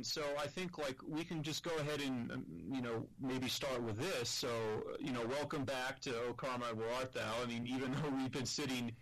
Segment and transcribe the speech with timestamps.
[0.00, 3.48] and so I think like we can just go ahead and um, you know maybe
[3.48, 4.30] start with this.
[4.30, 4.48] So
[4.98, 7.34] you know, welcome back to O Carmine, where art thou?
[7.42, 8.92] I mean, even though we've been sitting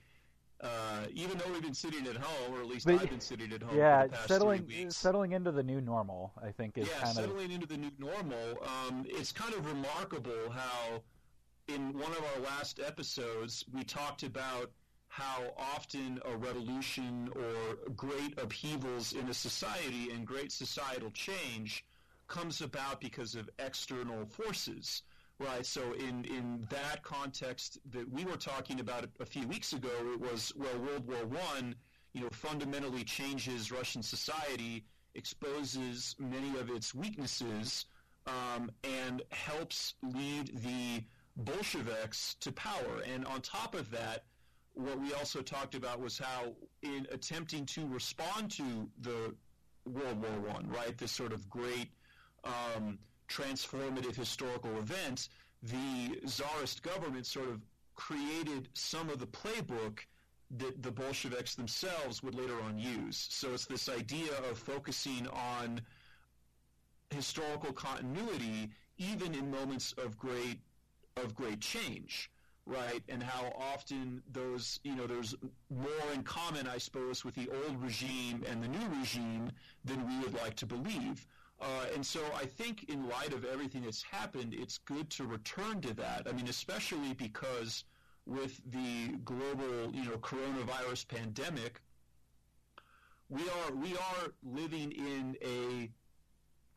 [0.61, 3.53] uh, even though we've been sitting at home, or at least but, I've been sitting
[3.53, 3.79] at home.
[3.79, 6.32] Yeah, settling settling into the new normal.
[6.42, 7.53] I think is yeah, kind settling of...
[7.53, 8.58] into the new normal.
[8.67, 11.01] Um, it's kind of remarkable how
[11.69, 14.72] in one of our last episodes we talked about
[15.19, 21.84] how often a revolution or great upheavals in a society and great societal change
[22.28, 25.02] comes about because of external forces.
[25.40, 25.64] Right.
[25.64, 30.20] So in in that context that we were talking about a few weeks ago, it
[30.20, 31.74] was well, World War One,
[32.12, 37.87] you know, fundamentally changes Russian society, exposes many of its weaknesses,
[38.26, 41.04] um, and helps lead the
[41.37, 43.02] Bolsheviks to power.
[43.12, 44.24] And on top of that,
[44.78, 49.34] what we also talked about was how in attempting to respond to the
[49.84, 51.88] World War One, right, this sort of great
[52.45, 55.29] um, transformative historical event,
[55.62, 57.60] the czarist government sort of
[57.96, 59.99] created some of the playbook
[60.59, 63.26] that the Bolsheviks themselves would later on use.
[63.30, 65.81] So it's this idea of focusing on
[67.11, 70.61] historical continuity even in moments of great
[71.17, 72.31] of great change
[72.69, 75.35] right and how often those you know there's
[75.71, 79.51] more in common i suppose with the old regime and the new regime
[79.85, 81.27] than we would like to believe
[81.61, 85.81] uh, and so I think in light of everything that's happened, it's good to return
[85.81, 86.29] to that.
[86.29, 87.83] I mean, especially because
[88.27, 91.81] with the global, you know, coronavirus pandemic,
[93.29, 95.91] we are we are living in a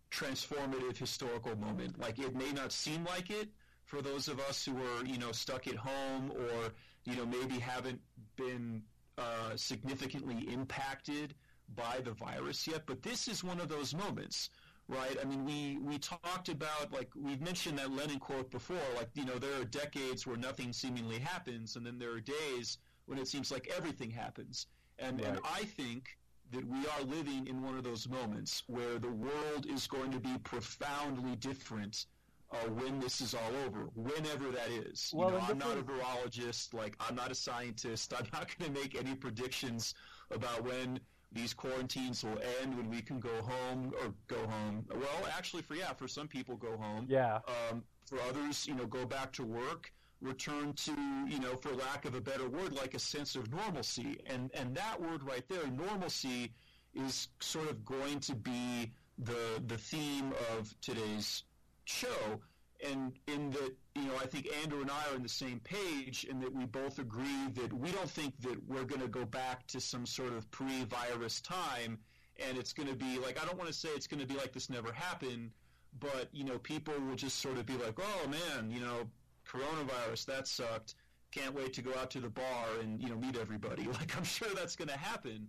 [0.10, 2.00] transformative historical moment.
[2.00, 3.50] Like it may not seem like it
[3.92, 6.72] for those of us who are, you know, stuck at home or,
[7.04, 8.00] you know, maybe haven't
[8.38, 8.82] been
[9.18, 11.36] uh, significantly impacted
[11.76, 14.50] by the virus yet, but this is one of those moments
[14.88, 15.16] right?
[15.22, 19.24] I mean, we, we talked about, like, we've mentioned that Lenin quote before, like, you
[19.24, 23.30] know, there are decades where nothing seemingly happens, and then there are days when it
[23.30, 24.68] seems like everything happens.
[25.00, 25.30] And, right.
[25.30, 26.18] and I think
[26.52, 30.20] that we are living in one of those moments where the world is going to
[30.20, 32.06] be profoundly different
[32.52, 35.12] uh, when this is all over, whenever that is.
[35.14, 38.14] Well, you know, I'm not a virologist, like I'm not a scientist.
[38.18, 39.94] I'm not going to make any predictions
[40.32, 41.00] about when
[41.32, 44.86] these quarantines will end when we can go home or go home.
[44.90, 47.06] Well, actually, for yeah, for some people, go home.
[47.08, 47.40] Yeah.
[47.48, 50.92] Um, for others, you know, go back to work, return to,
[51.28, 54.20] you know, for lack of a better word, like a sense of normalcy.
[54.26, 56.52] And and that word right there, normalcy,
[56.94, 61.44] is sort of going to be the the theme of today's
[61.86, 62.40] show
[62.86, 66.26] and in that you know I think Andrew and I are on the same page
[66.30, 69.68] in that we both agree that we don't think that we're going to go back
[69.68, 72.00] to some sort of pre-virus time
[72.48, 74.36] and it's going to be like I don't want to say it's going to be
[74.36, 75.52] like this never happened
[76.00, 79.08] but you know people will just sort of be like oh man you know
[79.48, 80.96] coronavirus that sucked.
[81.32, 83.88] Can't wait to go out to the bar and you know meet everybody.
[83.92, 85.48] Like I'm sure that's going to happen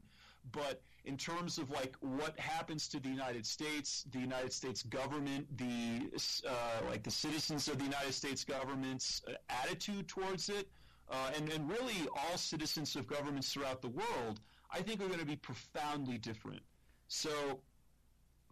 [0.50, 5.46] but in terms of like what happens to the United States, the United States government,
[5.56, 6.10] the
[6.48, 10.68] uh, like the citizens of the United States government's uh, attitude towards it,
[11.10, 15.20] uh, and and really all citizens of governments throughout the world, I think are going
[15.20, 16.62] to be profoundly different.
[17.08, 17.60] So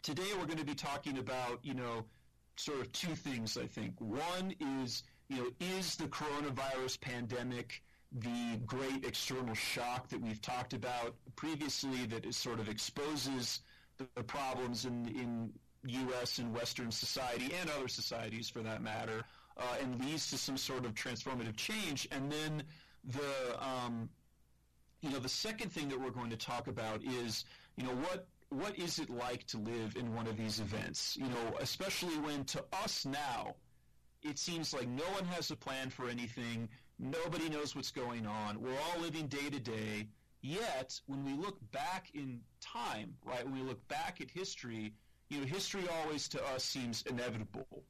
[0.03, 2.05] today we're going to be talking about you know
[2.57, 3.57] sort of two things.
[3.57, 10.21] I think one is you know is the coronavirus pandemic the great external shock that
[10.21, 13.61] we've talked about previously that is sort of exposes
[13.99, 15.53] the, problems in, in
[15.87, 16.39] U.S.
[16.39, 19.23] and Western society and other societies for that matter,
[19.57, 22.09] uh, and leads to some sort of transformative change.
[22.11, 22.63] And then
[23.05, 24.09] the um,
[25.03, 27.45] you know the second thing that we're going to talk about is
[27.77, 31.17] you know what what is it like to live in one of these events?
[31.17, 33.55] You know, especially when to us now
[34.23, 36.69] it seems like no one has a plan for anything.
[37.01, 38.61] Nobody knows what's going on.
[38.61, 40.09] We're all living day to day.
[40.43, 44.93] Yet, when we look back in time, right, when we look back at history,
[45.31, 47.85] you know, history always to us seems inevitable,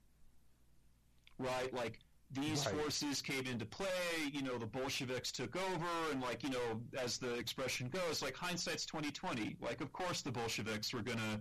[1.38, 1.72] right?
[1.74, 1.98] Like
[2.30, 2.74] these right.
[2.76, 3.88] forces came into play.
[4.32, 8.36] You know, the Bolsheviks took over, and like you know, as the expression goes, like
[8.36, 9.56] hindsight's twenty twenty.
[9.60, 11.40] Like, of course, the Bolsheviks were gonna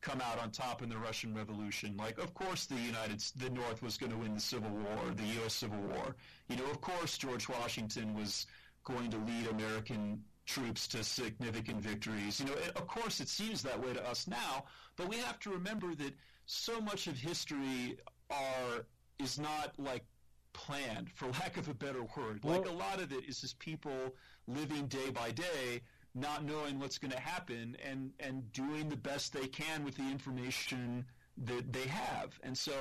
[0.00, 1.96] come out on top in the Russian Revolution.
[1.96, 5.24] Like, of course, the United, the North was going to win the Civil War, the
[5.40, 5.54] U.S.
[5.54, 6.16] Civil War.
[6.48, 8.46] You know, of course, George Washington was
[8.84, 12.40] going to lead American troops to significant victories.
[12.40, 14.64] You know, it, of course, it seems that way to us now,
[14.96, 16.14] but we have to remember that
[16.46, 17.98] so much of history
[18.30, 18.86] are
[19.18, 20.04] is not like
[20.52, 22.40] planned, for lack of a better word.
[22.42, 24.14] Well, like a lot of it is just people
[24.48, 25.82] living day by day
[26.14, 30.02] not knowing what's going to happen and and doing the best they can with the
[30.10, 31.04] information
[31.38, 32.38] that they have.
[32.42, 32.72] And so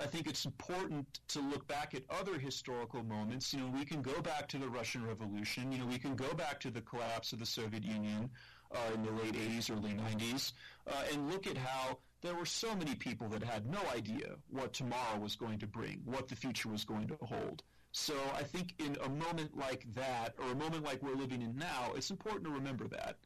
[0.00, 3.52] I think it's important to look back at other historical moments.
[3.52, 5.72] You know, we can go back to the Russian Revolution.
[5.72, 8.30] You know, we can go back to the collapse of the Soviet Union
[8.70, 10.52] uh, in the late 80s, early 90s,
[10.86, 14.72] uh, and look at how there were so many people that had no idea what
[14.72, 17.62] tomorrow was going to bring, what the future was going to hold.
[17.98, 21.56] So I think in a moment like that, or a moment like we're living in
[21.56, 23.16] now, it's important to remember that.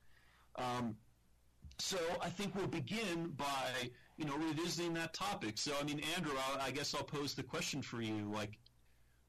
[0.56, 0.96] Um,
[1.78, 5.58] so I think we'll begin by you know revisiting that topic.
[5.58, 8.58] So I mean, Andrew, I'll, i guess I'll pose the question for you: like,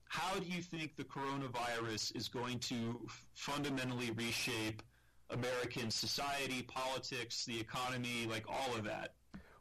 [0.07, 4.81] how do you think the coronavirus is going to f- fundamentally reshape
[5.29, 9.15] American society, politics, the economy, like all of that?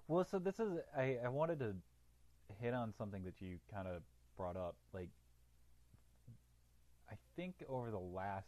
[0.07, 1.75] Well, so this is I, I wanted to
[2.61, 4.03] hit on something that you kind of
[4.37, 5.09] brought up, like
[7.37, 8.47] think over the last,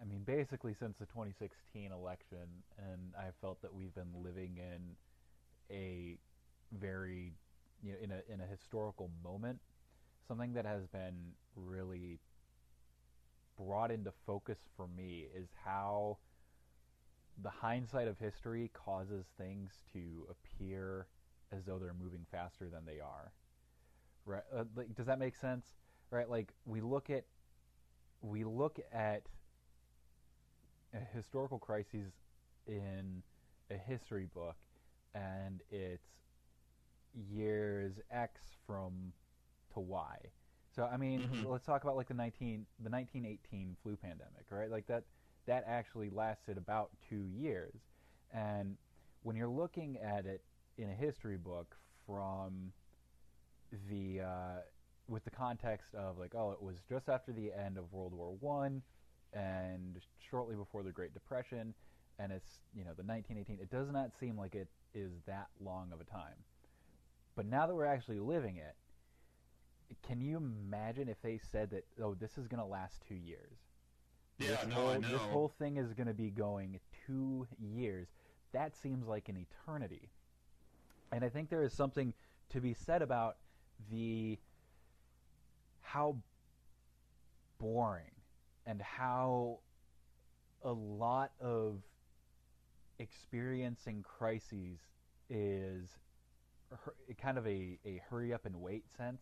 [0.00, 2.46] I mean, basically since the 2016 election,
[2.78, 4.96] and I felt that we've been living in
[5.70, 6.18] a
[6.78, 7.32] very,
[7.82, 9.60] you know, in a in a historical moment.
[10.28, 12.20] Something that has been really
[13.56, 16.18] brought into focus for me is how
[17.42, 21.06] the hindsight of history causes things to appear
[21.50, 23.32] as though they're moving faster than they are.
[24.24, 24.42] Right?
[24.54, 25.66] Uh, like, does that make sense?
[26.12, 26.28] Right?
[26.28, 27.24] Like we look at
[28.20, 29.22] we look at
[31.12, 32.12] historical crises
[32.68, 33.22] in
[33.70, 34.56] a history book,
[35.14, 36.06] and it's
[37.30, 39.12] years X from
[39.72, 40.16] to Y.
[40.76, 41.48] So I mean, mm-hmm.
[41.48, 44.70] let's talk about like the nineteen the nineteen eighteen flu pandemic, right?
[44.70, 45.04] Like that
[45.46, 47.80] that actually lasted about two years,
[48.32, 48.76] and
[49.22, 50.42] when you're looking at it
[50.78, 51.76] in a history book
[52.06, 52.72] from
[53.88, 54.60] the uh,
[55.08, 58.34] with the context of like, oh, it was just after the end of World War
[58.40, 58.82] One,
[59.32, 60.00] and
[60.30, 61.74] shortly before the Great Depression,
[62.18, 63.58] and it's you know the 1918.
[63.60, 66.36] It does not seem like it is that long of a time,
[67.36, 68.74] but now that we're actually living it,
[70.06, 73.58] can you imagine if they said that oh, this is going to last two years?
[74.38, 75.08] Yeah, this no, whole, I know.
[75.08, 78.08] This whole thing is going to be going two years.
[78.52, 80.10] That seems like an eternity.
[81.10, 82.14] And I think there is something
[82.50, 83.36] to be said about
[83.90, 84.38] the
[85.92, 86.16] how
[87.58, 88.14] boring
[88.66, 89.58] and how
[90.64, 91.82] a lot of
[92.98, 94.78] experiencing crises
[95.28, 95.90] is
[97.20, 99.20] kind of a, a hurry up and wait sense,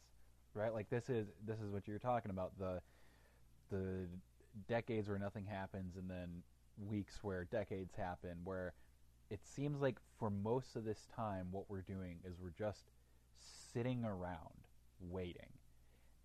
[0.54, 0.72] right?
[0.72, 2.80] Like this is this is what you're talking about the
[3.70, 4.06] the
[4.68, 6.42] decades where nothing happens and then
[6.78, 8.74] weeks where decades happen where
[9.28, 12.90] it seems like for most of this time what we're doing is we're just
[13.72, 14.66] sitting around
[15.00, 15.52] waiting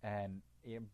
[0.06, 0.40] and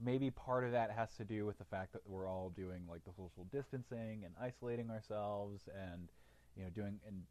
[0.01, 3.05] maybe part of that has to do with the fact that we're all doing like
[3.05, 6.09] the social distancing and isolating ourselves and
[6.57, 7.23] you know doing and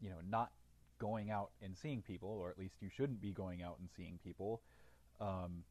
[0.00, 0.50] you know not
[0.98, 4.18] going out and seeing people or at least you shouldn't be going out and seeing
[4.22, 4.60] people.
[5.20, 5.64] Um,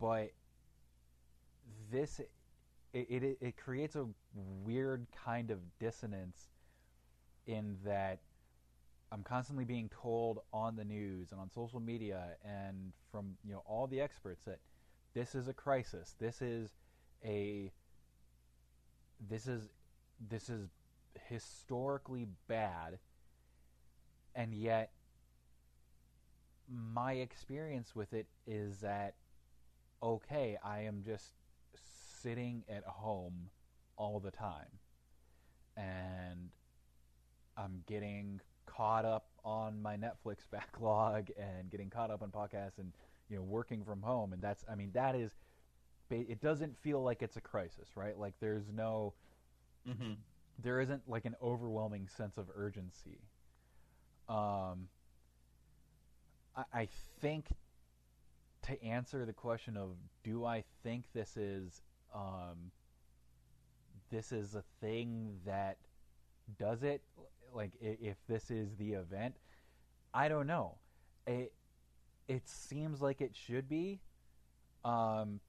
[0.00, 0.32] but
[1.90, 2.20] this
[2.92, 4.06] it, it, it creates a
[4.64, 6.48] weird kind of dissonance
[7.46, 8.20] in that
[9.12, 13.62] I'm constantly being told on the news and on social media and from you know
[13.66, 14.58] all the experts that
[15.12, 16.14] this is a crisis.
[16.18, 16.70] This is
[17.22, 17.70] a
[19.28, 19.68] this is
[20.30, 20.68] this is
[21.28, 22.98] historically bad
[24.34, 24.92] and yet
[26.68, 29.14] my experience with it is that
[30.02, 31.32] okay, I am just
[32.22, 33.50] sitting at home
[33.96, 34.78] all the time
[35.76, 36.48] and
[37.58, 42.92] I'm getting caught up on my Netflix backlog and getting caught up on podcasts and
[43.28, 44.32] you know working from home.
[44.32, 45.32] And that's I mean that is
[46.10, 48.18] it doesn't feel like it's a crisis right?
[48.18, 49.14] Like there's no
[49.88, 50.12] mm-hmm.
[50.62, 53.20] there isn't like an overwhelming sense of urgency.
[54.28, 54.88] Um
[56.56, 56.88] I, I
[57.20, 57.46] think
[58.62, 61.82] to answer the question of do I think this is
[62.14, 62.70] um
[64.10, 65.78] this is a thing that
[66.58, 67.02] does it
[67.54, 69.36] like if this is the event.
[70.14, 70.76] I don't know.
[71.26, 71.52] It
[72.28, 74.00] it seems like it should be.
[74.84, 75.40] Um,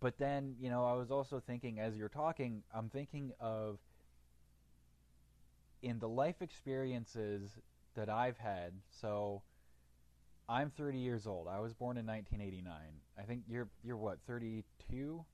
[0.00, 3.78] but then you know I was also thinking as you're talking, I'm thinking of
[5.82, 7.50] in the life experiences
[7.94, 8.72] that I've had.
[8.90, 9.42] So
[10.48, 11.46] I'm 30 years old.
[11.48, 12.74] I was born in 1989.
[13.18, 15.24] I think you're you're what 32.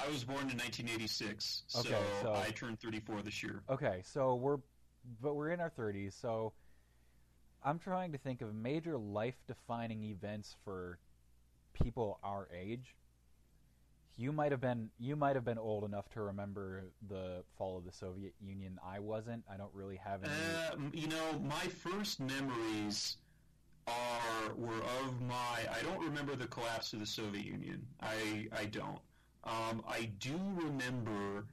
[0.00, 3.62] I was born in 1986, okay, so, so I turned 34 this year.
[3.68, 4.58] Okay, so we're
[5.20, 6.52] but we're in our 30s, so
[7.64, 10.98] I'm trying to think of major life defining events for
[11.72, 12.94] people our age.
[14.16, 17.84] you might have been you might have been old enough to remember the fall of
[17.84, 18.78] the Soviet Union.
[18.84, 19.44] I wasn't.
[19.52, 20.32] I don't really have any.
[20.32, 23.16] Uh, you know, my first memories
[23.86, 25.66] are were of my.
[25.70, 27.86] I don't remember the collapse of the Soviet Union.
[28.00, 28.98] I I don't.
[29.44, 31.46] Um, I do remember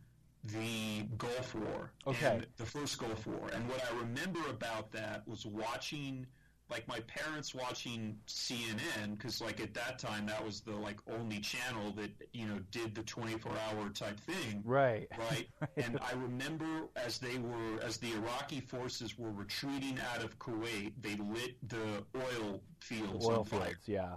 [0.47, 1.91] the Gulf War.
[2.07, 2.41] Okay.
[2.57, 6.27] The first Gulf War, and what I remember about that was watching
[6.69, 11.39] like my parents watching CNN because like at that time that was the like only
[11.39, 14.61] channel that you know did the 24 hour type thing.
[14.63, 15.07] Right?
[15.17, 15.47] Right.
[15.77, 20.93] And I remember as they were as the Iraqi forces were retreating out of Kuwait
[21.01, 23.61] they lit the oil fields oil on fire.
[23.61, 24.15] fields yeah.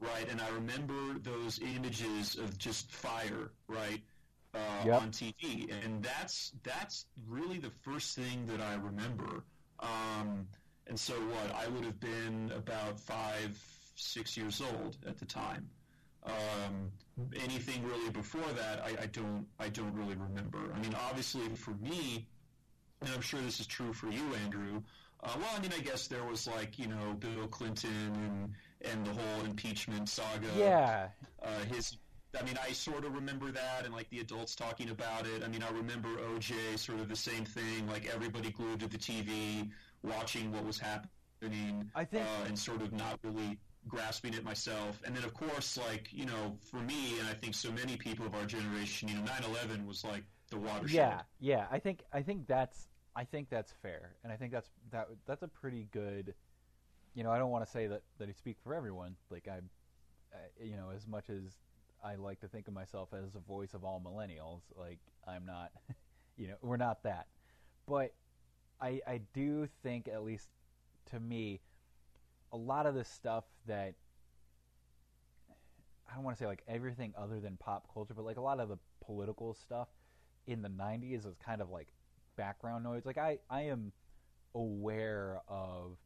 [0.00, 0.30] Right?
[0.30, 4.00] And I remember those images of just fire right
[4.54, 5.02] uh, Yep.
[5.02, 9.44] on TV and that's that's really the first thing that I remember
[9.80, 10.46] um,
[10.86, 11.54] and so what?
[11.54, 13.56] I would have been about five,
[13.94, 15.68] six years old at the time.
[16.24, 16.90] Um,
[17.36, 20.58] anything really before that, I, I don't, I don't really remember.
[20.74, 22.26] I mean, obviously for me,
[23.02, 24.82] and I'm sure this is true for you, Andrew.
[25.22, 27.90] Uh, well, I mean, I guess there was like you know Bill Clinton
[28.80, 30.48] and and the whole impeachment saga.
[30.56, 31.08] yeah
[31.42, 31.96] Uh, his,
[32.40, 35.42] I mean, I sort of remember that, and like the adults talking about it.
[35.44, 37.86] I mean, I remember OJ, sort of the same thing.
[37.88, 39.70] Like everybody glued to the TV,
[40.02, 45.00] watching what was happening, I think uh, and sort of not really grasping it myself.
[45.04, 48.26] And then, of course, like you know, for me, and I think so many people
[48.26, 50.94] of our generation, you know, 9/11 was like the watershed.
[50.94, 54.70] yeah yeah I think I think that's I think that's fair and I think that's
[54.92, 56.34] that that's a pretty good
[57.14, 59.58] you know I don't want to say that that I speak for everyone like I,
[60.32, 61.42] I you know as much as
[62.08, 65.70] I like to think of myself as a voice of all millennials like I'm not
[66.36, 67.26] you know we're not that
[67.86, 68.12] but
[68.80, 70.48] I I do think at least
[71.10, 71.60] to me
[72.52, 73.94] a lot of the stuff that
[76.10, 78.60] I don't want to say like everything other than pop culture, but like a lot
[78.60, 79.88] of the political stuff
[80.46, 81.88] in the 90s was kind of like
[82.36, 83.04] background noise.
[83.04, 83.92] Like I I am
[84.54, 85.98] aware of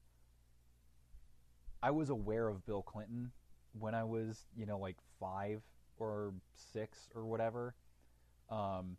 [1.83, 3.31] I was aware of Bill Clinton
[3.79, 5.63] when I was, you know, like 5
[6.11, 6.35] or
[6.73, 7.75] 6 or whatever.
[8.51, 8.97] Um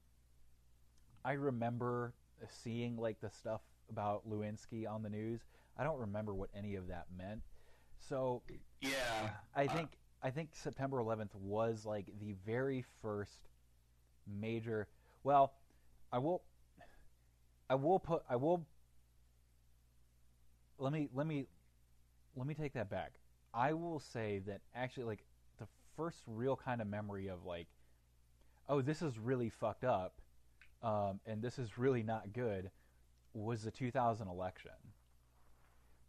[1.25, 2.13] I remember
[2.49, 5.41] seeing like the stuff about Lewinsky on the news.
[5.77, 7.41] I don't remember what any of that meant.
[7.99, 8.43] So
[8.81, 9.29] yeah.
[9.55, 13.47] I Uh, think I think September 11th was like the very first
[14.27, 14.87] major.
[15.23, 15.53] Well,
[16.11, 16.43] I will.
[17.69, 18.23] I will put.
[18.29, 18.65] I will.
[20.77, 21.47] Let me let me
[22.35, 23.13] let me take that back.
[23.53, 25.25] I will say that actually, like
[25.95, 27.67] first real kind of memory of like,
[28.69, 30.15] oh, this is really fucked up,
[30.81, 32.71] um, and this is really not good,
[33.33, 34.71] was the 2000 election.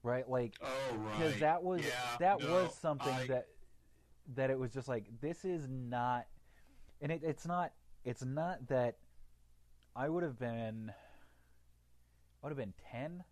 [0.02, 1.18] Right, like Oh right.
[1.18, 3.46] because that was Yeah, that no, was something I- that
[4.34, 6.26] that it was just like this is not
[7.00, 7.72] and it, it's not
[8.04, 8.96] it's not that
[9.96, 13.24] I would have been I would have been 10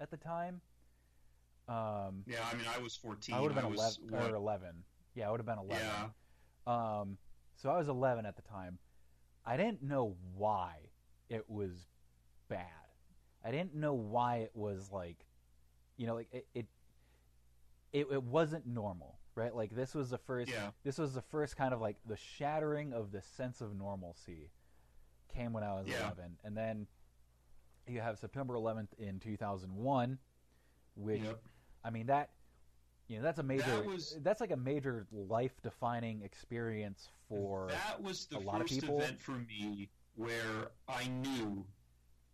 [0.00, 0.62] at the time
[1.68, 3.34] um Yeah, I mean, I was 14.
[3.34, 4.84] I would have been was, 11 what, or 11
[5.14, 7.00] yeah I would have been 11 Yeah.
[7.00, 7.18] um
[7.56, 8.78] so I was 11 at the time
[9.44, 10.76] I didn't know why
[11.28, 11.88] it was
[12.48, 12.66] bad
[13.44, 15.26] I didn't know why it was like
[15.96, 16.66] you know like it it
[17.92, 20.70] it, it wasn't normal right like this was the first Yeah.
[20.84, 24.50] this was the first kind of like the shattering of the sense of normalcy
[25.34, 26.06] came when I was Yeah.
[26.06, 26.86] 11 and then
[27.86, 30.18] you have September 11th in 2001
[30.96, 31.42] which Yep.
[31.84, 32.30] I mean that
[33.14, 37.68] you know that's a major That was- that's like a major life defining experience for
[37.70, 41.64] that was the a lot of first people- event for me where I knew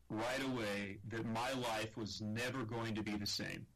[0.09, 3.67] right away that my life was never going to be the same.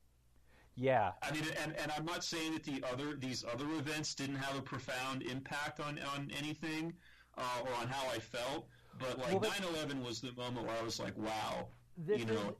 [0.76, 4.36] yeah I mean, and, and I'm not saying that the other these other events didn't
[4.36, 6.94] have a profound impact on on anything
[7.36, 8.66] uh, or on how I felt,
[8.98, 11.68] but like Well, but- 9/11 was the moment where I was like, wow,
[11.98, 12.56] this you is- know.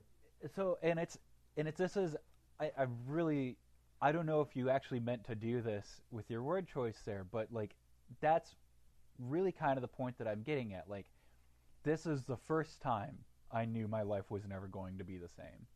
[0.54, 1.18] so and it's
[1.56, 2.14] and it's this is
[2.60, 3.56] I, I really
[4.00, 7.24] I don't know if you actually meant to do this with your word choice there,
[7.30, 7.74] but like
[8.20, 8.54] that's
[9.18, 10.88] really kind of the point that I'm getting at.
[10.88, 11.06] Like
[11.84, 13.18] this is the first time
[13.50, 15.66] I knew my life was never going to be the same.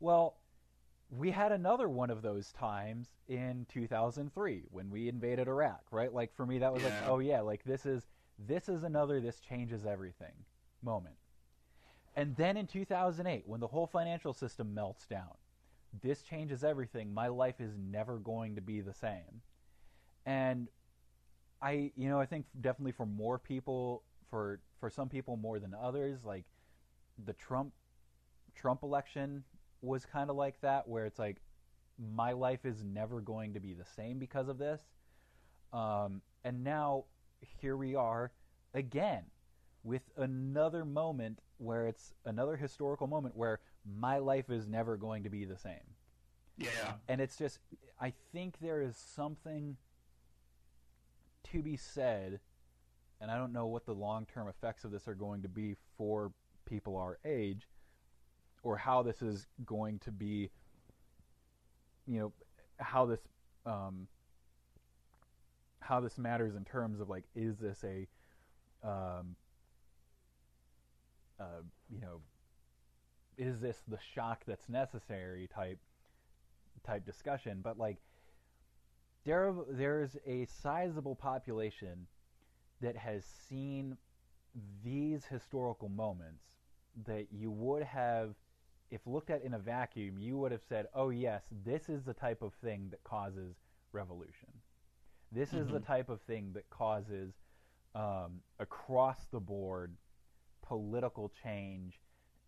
[0.00, 0.36] Well,
[1.10, 6.12] we had another one of those times in 2003 when we invaded Iraq, right?
[6.12, 8.06] Like for me that was like, oh yeah, like this is
[8.38, 10.32] this is another this changes everything
[10.82, 11.16] moment.
[12.16, 15.34] And then in 2008, when the whole financial system melts down,
[16.02, 17.12] this changes everything.
[17.12, 19.42] My life is never going to be the same.
[20.26, 20.68] And
[21.62, 25.74] I, you know, I think definitely for more people, for for some people more than
[25.74, 26.44] others, like
[27.24, 27.72] the Trump
[28.54, 29.44] Trump election
[29.82, 31.36] was kind of like that, where it's like
[31.98, 34.80] my life is never going to be the same because of this.
[35.72, 37.04] Um, and now
[37.60, 38.32] here we are
[38.74, 39.24] again
[39.82, 45.30] with another moment where it's another historical moment where my life is never going to
[45.30, 45.94] be the same.
[46.56, 46.94] Yeah.
[47.08, 47.58] And it's just,
[48.00, 49.76] I think there is something
[51.52, 52.40] to be said,
[53.20, 55.76] and I don't know what the long term effects of this are going to be
[55.96, 56.32] for
[56.66, 57.68] people our age,
[58.62, 60.50] or how this is going to be,
[62.06, 62.32] you know,
[62.78, 63.20] how this,
[63.66, 64.06] um,
[65.80, 68.06] how this matters in terms of like, is this a,
[68.86, 69.36] um,
[71.38, 72.20] uh, you know,
[73.38, 75.78] is this the shock that's necessary type
[76.86, 77.60] type discussion?
[77.62, 77.98] But like,
[79.24, 82.06] there there's a sizable population
[82.80, 83.96] that has seen
[84.84, 86.44] these historical moments
[87.06, 88.34] that you would have
[88.90, 92.14] if looked at in a vacuum you would have said oh yes this is the
[92.14, 93.56] type of thing that causes
[93.92, 94.48] revolution
[95.32, 95.58] this mm-hmm.
[95.58, 95.92] is the mm-hmm.
[95.92, 97.32] type of thing that causes
[97.94, 99.96] um, across the board
[100.62, 101.98] political change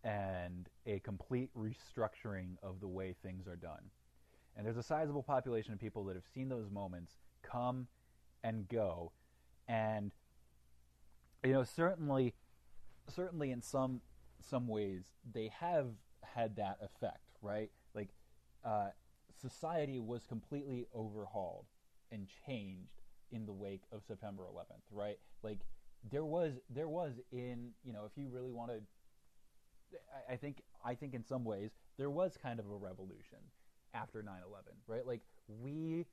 [0.07, 3.91] and a complete restructuring of the way things are done.
[4.57, 7.89] And there's a sizable population of people that have seen those moments come
[8.45, 9.11] and go.
[9.67, 10.13] And
[11.45, 12.35] you know, certainly
[13.13, 14.01] certainly in some
[14.41, 15.89] some ways they have
[16.23, 17.71] had that effect, right?
[17.93, 18.11] Like
[18.65, 18.91] uh,
[19.41, 21.67] society was completely overhauled
[22.13, 25.19] and changed in the wake of September 11th, right?
[25.43, 25.61] Like
[26.09, 28.81] there was there was in you know if you really want to
[30.29, 33.39] I, think I think in some ways there was kind of a revolution
[33.95, 34.27] after 9/11
[34.87, 36.07] right like we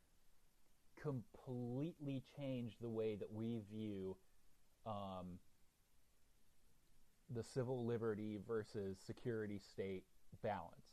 [1.02, 4.16] completely changed the way that we view
[4.86, 5.40] um,
[7.34, 10.04] the civil liberty versus security state
[10.42, 10.86] balance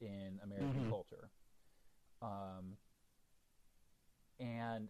[0.00, 0.90] in American mm-hmm.
[0.90, 1.30] culture
[2.22, 2.76] um,
[4.38, 4.88] and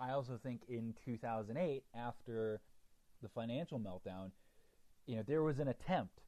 [0.00, 2.60] I also think in 2008, after
[3.22, 4.30] the financial meltdown,
[5.06, 6.20] you know, there was an attempt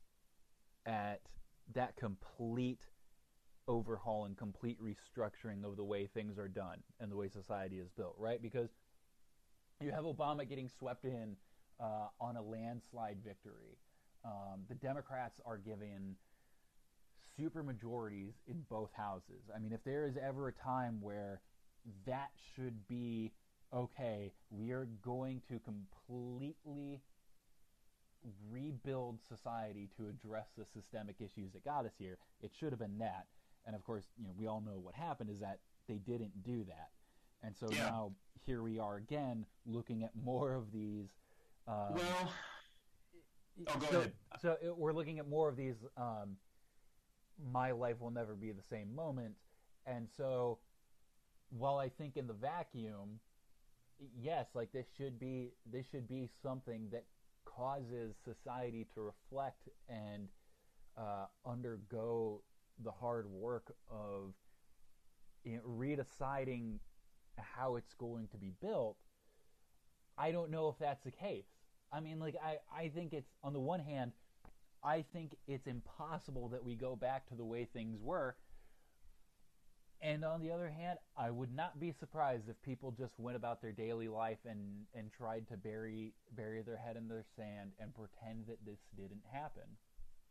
[0.87, 1.21] at
[1.75, 2.81] that complete
[3.69, 7.89] overhaul and complete restructuring of the way things are done and the way society is
[7.97, 8.43] built, right?
[8.43, 8.71] Because
[9.81, 11.37] you have Obama getting swept in
[11.81, 13.79] uh, on a landslide victory.
[14.25, 16.17] Um, the Democrats are given
[17.37, 19.43] super majorities in both houses.
[19.55, 21.41] I mean, if there is ever a time where
[22.07, 23.33] that should be
[23.73, 27.01] okay, we are going to completely
[28.51, 32.19] rebuild society to address the systemic issues that got us here.
[32.43, 33.27] It should have been that.
[33.67, 36.65] And of course, you know, we all know what happened is that they didn't do
[36.65, 36.91] that.
[37.43, 37.85] And so yeah.
[37.85, 38.13] now
[38.45, 41.09] here we are again looking at more of these.
[41.67, 42.33] Um, well,
[43.69, 44.13] oh, go so, ahead.
[44.41, 45.77] So it, we're looking at more of these.
[45.97, 46.37] Um,
[47.53, 49.35] my life will never be the same moment,
[49.87, 50.59] and so
[51.49, 53.19] while I think in the vacuum,
[54.19, 57.05] yes, like this should be this should be something that
[57.45, 60.29] causes society to reflect and
[60.97, 62.43] uh, undergo
[62.83, 64.35] the hard work of
[65.45, 66.79] you redeciding
[67.37, 68.97] how it's going to be built.
[70.19, 71.47] I don't know if that's the case.
[71.93, 74.13] I mean, like I, I think it's on the one hand,
[74.83, 78.37] I think it's impossible that we go back to the way things were
[80.03, 83.61] and on the other hand, I would not be surprised if people just went about
[83.61, 87.95] their daily life and, and tried to bury bury their head in their sand and
[87.95, 89.65] pretend that this didn't happen.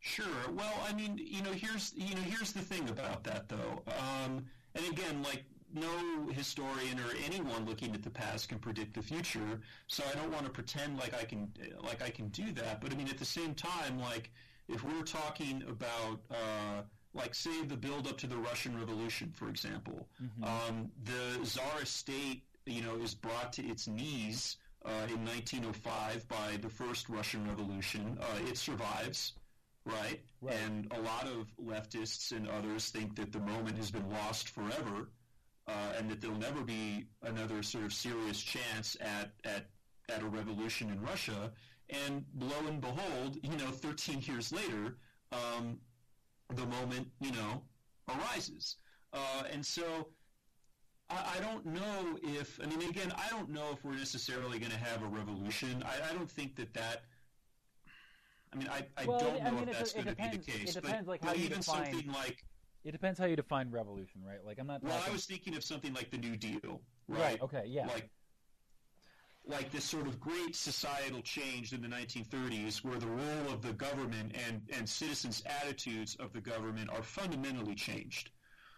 [0.00, 0.26] Sure.
[0.52, 3.82] Well, I mean, you know, here's you know, here's the thing about that though.
[3.86, 9.02] Um, and again, like no historian or anyone looking at the past can predict the
[9.02, 9.60] future.
[9.86, 11.52] So I don't want to pretend like I can
[11.82, 12.80] like I can do that.
[12.80, 14.30] But I mean, at the same time, like
[14.68, 16.82] if we're talking about uh,
[17.14, 20.08] like say the build up to the Russian Revolution, for example.
[20.22, 20.44] Mm-hmm.
[20.44, 26.56] Um, the Tsar state, you know, is brought to its knees uh, in 1905 by
[26.60, 28.16] the first Russian Revolution.
[28.20, 29.32] Uh, it survives,
[29.84, 30.20] right?
[30.40, 30.56] right?
[30.64, 35.10] And a lot of leftists and others think that the moment has been lost forever,
[35.66, 39.66] uh, and that there'll never be another sort of serious chance at at
[40.08, 41.52] at a revolution in Russia.
[41.88, 44.96] And lo and behold, you know, 13 years later.
[45.32, 45.78] Um,
[46.56, 47.62] the moment, you know,
[48.08, 48.76] arises.
[49.12, 50.08] Uh, and so
[51.08, 54.72] I, I, don't know if, I mean, again, I don't know if we're necessarily going
[54.72, 55.84] to have a revolution.
[55.84, 57.02] I, I, don't think that that.
[58.52, 60.76] I mean, I, I well, don't know mean, if that's going to be the case.
[60.76, 62.44] It depends, but, like, how you even define, something like.
[62.84, 64.44] It depends how you define revolution, right?
[64.44, 64.82] Like, I'm not.
[64.82, 65.10] Well, talking...
[65.10, 67.20] I was thinking of something like the New Deal, right?
[67.20, 67.86] right okay, yeah.
[67.86, 68.10] Like
[69.50, 73.72] like this sort of great societal change in the 1930s where the role of the
[73.72, 78.30] government and, and citizens' attitudes of the government are fundamentally changed.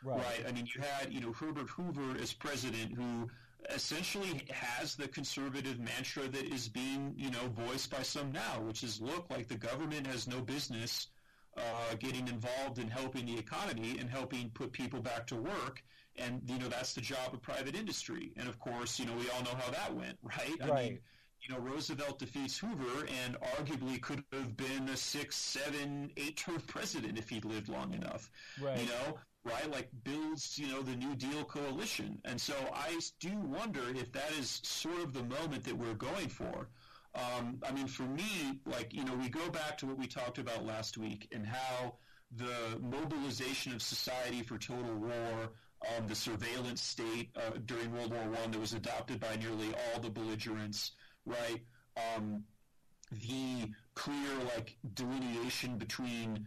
[0.02, 0.18] Right.
[0.18, 0.44] right.
[0.48, 3.28] I mean, you had, you know, Herbert Hoover as president who
[3.70, 8.82] essentially has the conservative mantra that is being, you know, voiced by some now, which
[8.82, 11.08] is, look, like the government has no business
[11.56, 15.82] uh, getting involved in helping the economy and helping put people back to work.
[16.16, 18.32] And, you know, that's the job of private industry.
[18.36, 20.56] And of course, you know, we all know how that went, right?
[20.60, 20.70] Right.
[20.70, 20.98] I mean,
[21.42, 26.60] you know, Roosevelt defeats Hoover and arguably could have been a six, seven, eight term
[26.66, 28.30] president if he'd lived long enough.
[28.60, 28.78] Right.
[28.78, 29.70] You know, right?
[29.70, 32.20] Like builds, you know, the New Deal coalition.
[32.24, 36.28] And so I do wonder if that is sort of the moment that we're going
[36.28, 36.68] for.
[37.14, 40.38] Um, I mean, for me, like, you know, we go back to what we talked
[40.38, 41.94] about last week and how
[42.36, 45.50] the mobilization of society for total war,
[45.96, 50.00] um, the surveillance state uh, during World War One that was adopted by nearly all
[50.00, 50.92] the belligerents,
[51.26, 51.60] right?
[51.96, 52.44] Um,
[53.10, 56.46] the clear, like, delineation between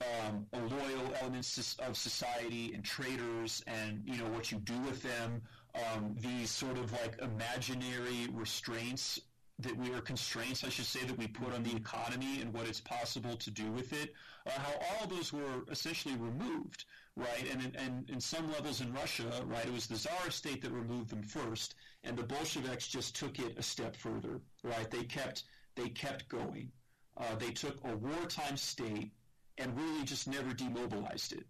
[0.00, 5.40] um, loyal elements of society and traitors and you know what you do with them
[5.74, 9.20] um, these sort of like imaginary restraints
[9.58, 12.66] that we are constraints I should say that we put on the economy and what
[12.68, 14.12] it's possible to do with it
[14.46, 16.84] uh, how all those were essentially removed
[17.16, 20.72] right and, and in some levels in Russia right it was the czar state that
[20.72, 21.74] removed them first
[22.04, 26.70] and the Bolsheviks just took it a step further right they kept they kept going
[27.16, 29.10] uh, they took a wartime state
[29.58, 31.46] and really just never demobilized it.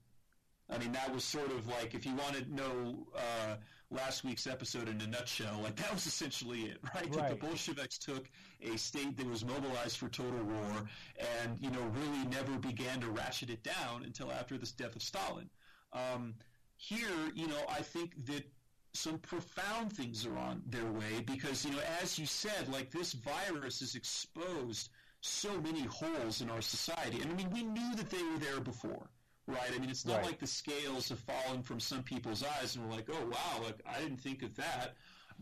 [0.68, 3.56] I mean, that was sort of like, if you want to know uh,
[3.90, 7.14] last week's episode in a nutshell, like that was essentially it, right?
[7.14, 7.30] right?
[7.30, 8.28] the Bolsheviks took
[8.62, 10.88] a state that was mobilized for total war
[11.42, 15.02] and, you know, really never began to ratchet it down until after the death of
[15.02, 15.48] Stalin.
[15.96, 16.34] Um,
[16.76, 18.44] here, you know, I think that
[18.92, 23.12] some profound things are on their way because, you know, as you said, like this
[23.12, 24.90] virus has exposed–
[25.26, 27.20] so many holes in our society.
[27.20, 29.08] And I mean, we knew that they were there before,
[29.46, 29.70] right?
[29.74, 30.26] I mean, it's not right.
[30.26, 33.80] like the scales have fallen from some people's eyes and we're like, oh, wow, like,
[33.86, 34.94] I didn't think of that.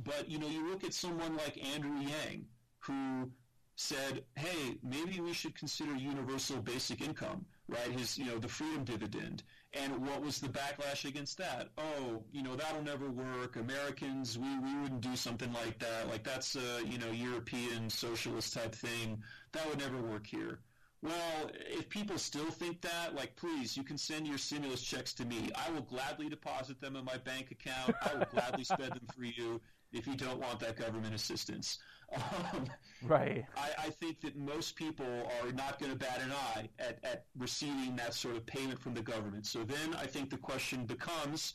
[0.03, 2.47] But, you know, you look at someone like Andrew Yang,
[2.81, 3.31] who
[3.77, 7.91] said, hey, maybe we should consider universal basic income, right?
[7.91, 9.43] His, you know, the freedom dividend.
[9.77, 11.69] And what was the backlash against that?
[11.77, 13.57] Oh, you know, that'll never work.
[13.57, 16.09] Americans, we, we wouldn't do something like that.
[16.09, 19.23] Like that's a, you know, European socialist type thing.
[19.53, 20.61] That would never work here.
[21.03, 25.27] Well, if people still think that, like, please, you can send your stimulus checks to
[25.27, 25.51] me.
[25.55, 27.95] I will gladly deposit them in my bank account.
[28.01, 29.61] I will gladly spend them for you
[29.93, 31.79] if you don't want that government assistance.
[32.13, 32.67] Um,
[33.03, 33.45] right.
[33.57, 35.07] I, I, think that most people
[35.43, 38.95] are not going to bat an eye at, at receiving that sort of payment from
[38.95, 39.47] the government.
[39.47, 41.55] So then I think the question becomes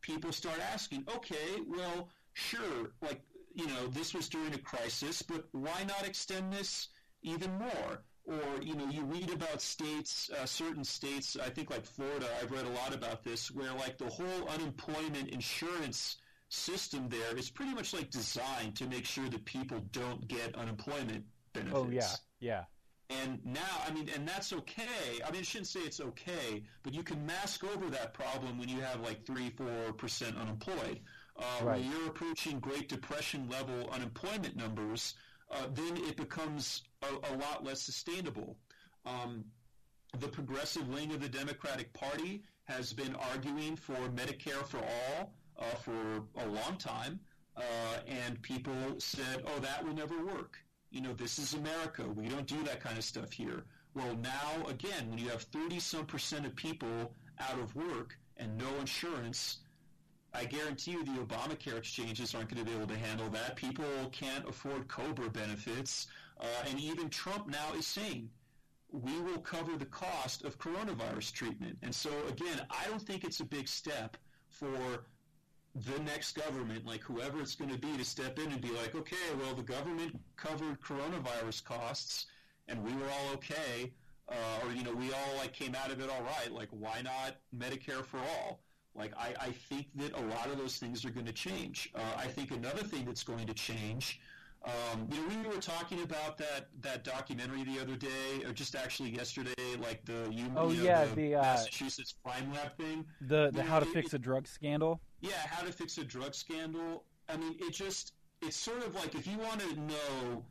[0.00, 3.22] people start asking, okay, well, sure, like,
[3.54, 6.88] you know, this was during a crisis, but why not extend this
[7.22, 8.02] even more?
[8.24, 12.52] Or, you know, you read about states, uh, certain states, I think like Florida, I've
[12.52, 16.18] read a lot about this, where like the whole unemployment insurance
[16.52, 21.24] system there is pretty much like designed to make sure that people don't get unemployment
[21.52, 21.76] benefits.
[21.76, 22.10] Oh yeah,
[22.40, 22.64] yeah.
[23.10, 25.20] And now, I mean, and that's okay.
[25.26, 28.68] I mean, I shouldn't say it's okay, but you can mask over that problem when
[28.68, 31.00] you have like three, four percent unemployed.
[31.36, 31.80] Uh, right.
[31.80, 35.14] When you're approaching Great Depression level unemployment numbers,
[35.50, 38.56] uh, then it becomes a, a lot less sustainable.
[39.06, 39.44] Um,
[40.18, 45.76] the progressive wing of the Democratic Party has been arguing for Medicare for all uh,
[45.76, 47.20] for a long time,
[47.56, 47.62] uh,
[48.06, 50.58] and people said, "Oh, that will never work."
[50.90, 52.02] You know, this is America.
[52.06, 53.64] We don't do that kind of stuff here.
[53.94, 58.56] Well, now again, when you have thirty some percent of people out of work and
[58.58, 59.58] no insurance,
[60.34, 63.56] I guarantee you the Obamacare exchanges aren't going to be able to handle that.
[63.56, 66.08] People can't afford COBRA benefits,
[66.40, 68.30] uh, and even Trump now is saying
[68.90, 71.78] we will cover the cost of coronavirus treatment.
[71.82, 74.16] And so again, I don't think it's a big step
[74.48, 75.06] for
[75.74, 78.94] the next government, like whoever it's going to be, to step in and be like,
[78.94, 82.26] okay, well, the government covered coronavirus costs,
[82.68, 83.92] and we were all okay,
[84.28, 84.34] uh,
[84.66, 86.52] or you know, we all like came out of it all right.
[86.52, 88.60] Like, why not Medicare for all?
[88.94, 91.90] Like, I, I think that a lot of those things are going to change.
[91.94, 94.20] Uh, I think another thing that's going to change.
[94.64, 98.76] Um, you know, we were talking about that, that documentary the other day, or just
[98.76, 102.76] actually yesterday, like the you, oh you know, yeah the, the uh, Massachusetts crime lab
[102.76, 103.04] thing.
[103.22, 105.00] The the how to it- fix a drug scandal.
[105.22, 107.04] Yeah, how to fix a drug scandal.
[107.28, 110.44] I mean, it just it's sort of like if you want to know,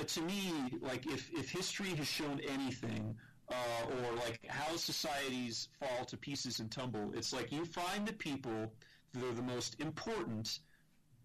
[0.00, 3.14] uh, to me, like if if history has shown anything,
[3.50, 3.54] uh,
[3.90, 8.72] or like how societies fall to pieces and tumble, it's like you find the people
[9.12, 10.58] that are the most important,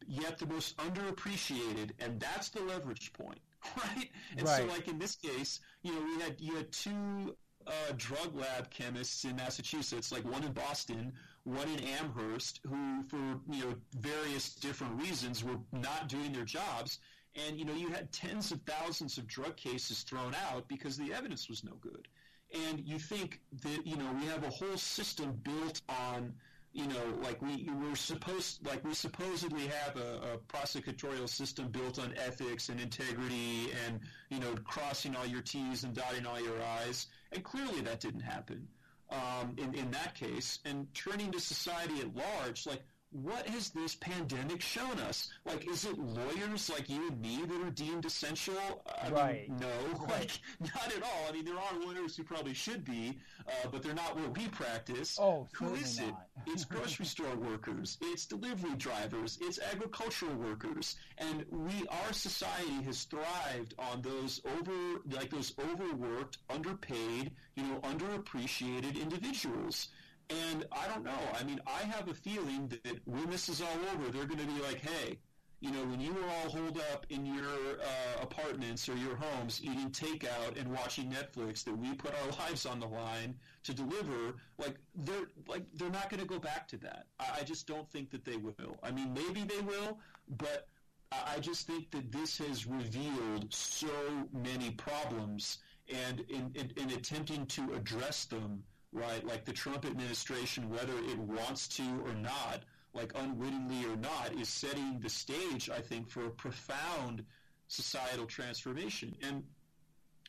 [0.06, 3.40] yet the most underappreciated, and that's the leverage point,
[3.78, 4.10] right?
[4.38, 7.36] And so, like in this case, you know, we had you had two
[7.66, 11.14] uh, drug lab chemists in Massachusetts, like one in Boston,
[11.54, 13.18] one in Amherst, who, for
[13.52, 17.00] you know various different reasons, were not doing their jobs.
[17.48, 21.14] And you know, you had tens of thousands of drug cases thrown out because the
[21.14, 22.08] evidence was no good.
[22.54, 26.34] And you think that you know we have a whole system built on
[26.72, 31.98] you know, like we we're supposed like we supposedly have a, a, prosecutorial system built
[31.98, 36.62] on ethics and integrity and you know crossing all your T's and dotting all your
[36.62, 38.68] I's, and clearly that didn't happen
[39.12, 40.60] um, in in that case.
[40.65, 45.30] And turning to society at large, like what has this pandemic shown us?
[45.45, 48.84] Like, is it lawyers like you and me that are deemed essential?
[49.04, 49.50] I right.
[49.50, 50.10] Mean, no, right.
[50.10, 51.26] like not at all.
[51.28, 53.17] I mean, there are lawyers who probably should be,
[53.48, 55.17] uh, but they're not where we practice.
[55.19, 56.13] Oh, who is it?
[56.48, 57.98] it's grocery store workers.
[58.02, 59.39] It's delivery drivers.
[59.41, 60.95] It's agricultural workers.
[61.17, 67.80] And we, our society has thrived on those over, like those overworked, underpaid, you know,
[67.80, 69.89] underappreciated individuals.
[70.30, 71.20] And I don't know.
[71.39, 74.54] I mean, I have a feeling that when this is all over, they're going to
[74.54, 75.18] be like, hey,
[75.62, 79.60] you know, when you were all holed up in your uh, apartments or your homes
[79.62, 84.36] eating takeout and watching Netflix, that we put our lives on the line to deliver,
[84.58, 87.08] like they're like they're not going to go back to that.
[87.20, 88.78] I, I, just don't think that they will.
[88.84, 90.00] I mean, maybe they will,
[90.38, 90.68] but
[91.12, 93.88] I, I just think that this has revealed so
[94.32, 95.58] many problems,
[95.94, 99.25] and in, in, in attempting to address them right?
[99.25, 104.49] Like the Trump administration, whether it wants to or not, like unwittingly or not, is
[104.49, 107.23] setting the stage, I think, for a profound
[107.67, 109.15] societal transformation.
[109.21, 109.43] And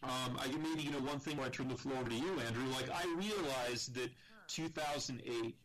[0.02, 2.40] um, I maybe you know one thing where I turn the floor over to you,
[2.46, 2.66] Andrew.
[2.68, 4.10] Like I realized that
[4.48, 5.56] 2008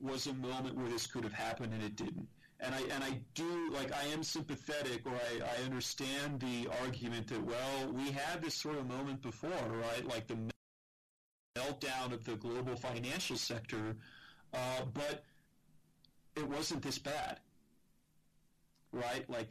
[0.00, 2.26] was a moment where this could have happened and it didn't.
[2.60, 7.28] And I and I do like I am sympathetic or I, I understand the argument
[7.28, 10.06] that well we had this sort of moment before, right?
[10.06, 10.51] Like the
[11.54, 13.96] meltdown of the global financial sector,
[14.54, 15.24] uh, but
[16.36, 17.40] it wasn't this bad,
[18.92, 19.28] right?
[19.28, 19.48] Like,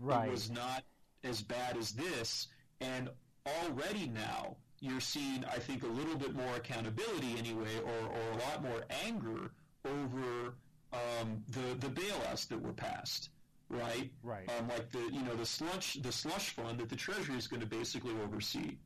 [0.00, 0.28] right.
[0.28, 0.84] it was not
[1.24, 2.48] as bad as this,
[2.80, 3.10] and
[3.46, 8.36] already now you're seeing, I think, a little bit more accountability anyway, or, or a
[8.36, 9.50] lot more anger
[9.84, 10.54] over
[10.92, 13.30] um, the the bailouts that were passed,
[13.68, 14.10] right?
[14.22, 14.48] Right.
[14.58, 17.60] Um, like the you know the slush the slush fund that the Treasury is going
[17.60, 18.76] to basically oversee.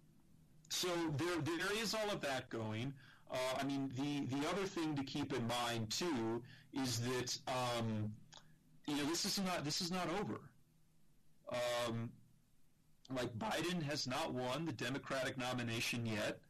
[0.72, 2.94] So there, there is all of that going.
[3.30, 8.10] Uh, I mean, the, the other thing to keep in mind too is that um,
[8.86, 10.40] you know this is not this is not over.
[11.52, 12.10] Um,
[13.14, 16.40] like Biden has not won the Democratic nomination yet.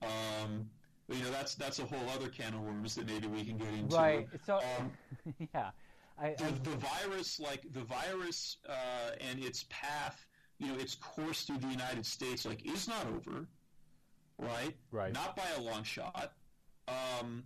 [0.00, 0.70] Um,
[1.08, 3.58] but, you know that's that's a whole other can of worms that maybe we can
[3.58, 3.96] get into.
[3.96, 4.28] Right.
[4.46, 4.92] So um,
[5.54, 5.70] yeah,
[6.20, 10.24] I, the, the, virus, like the virus uh, and its path,
[10.58, 13.48] you know, its course through the United States, like is not over
[14.42, 14.74] right?
[14.90, 15.12] Right.
[15.12, 16.32] Not by a long shot.
[16.88, 17.44] Um,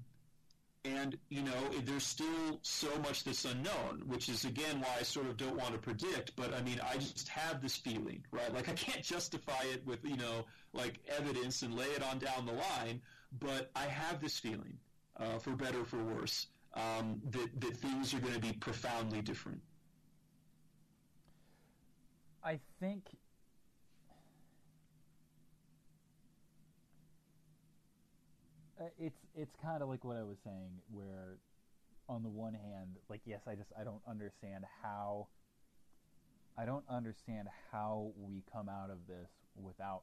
[0.85, 5.27] and you know, there's still so much that's unknown, which is again why I sort
[5.27, 6.37] of don't want to predict.
[6.37, 8.53] But I mean, I just have this feeling, right?
[8.55, 12.47] Like I can't justify it with you know, like evidence and lay it on down
[12.47, 13.01] the line,
[13.41, 14.79] but I have this feeling,
[15.19, 19.23] uh, for better or for worse, um, that that things are going to be profoundly
[19.23, 19.61] different.
[22.45, 23.03] I think
[28.79, 31.39] Uh, it's it's kind of like what I was saying, where
[32.09, 35.29] on the one hand, like yes, I just I don't understand how
[36.59, 40.03] I don't understand how we come out of this without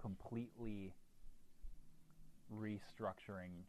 [0.00, 0.94] completely
[2.54, 3.64] restructuring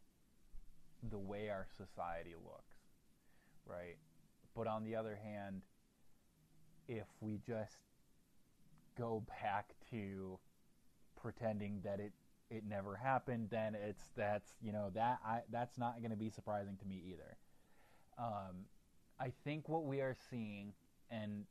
[1.10, 2.74] the way our society looks,
[3.66, 3.96] right?
[4.54, 5.62] But on the other hand,
[6.88, 7.76] if we just
[8.98, 10.38] go back to
[11.20, 12.12] pretending that it
[12.52, 16.28] it never happened, then it's that's you know that I that's not going to be
[16.28, 17.36] surprising to me either.
[18.18, 18.66] Um,
[19.18, 20.74] I think what we are seeing,
[21.10, 21.46] and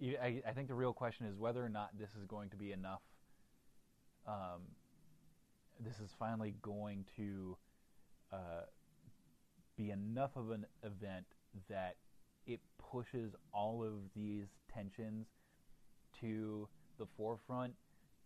[0.00, 2.70] I, I, think the real question is whether or not this is going to be
[2.72, 3.02] enough.
[4.26, 4.62] Um,
[5.80, 7.56] this is finally going to
[8.32, 8.66] uh,
[9.76, 11.26] be enough of an event
[11.68, 11.96] that
[12.46, 15.26] it pushes all of these tensions
[16.20, 17.74] to the forefront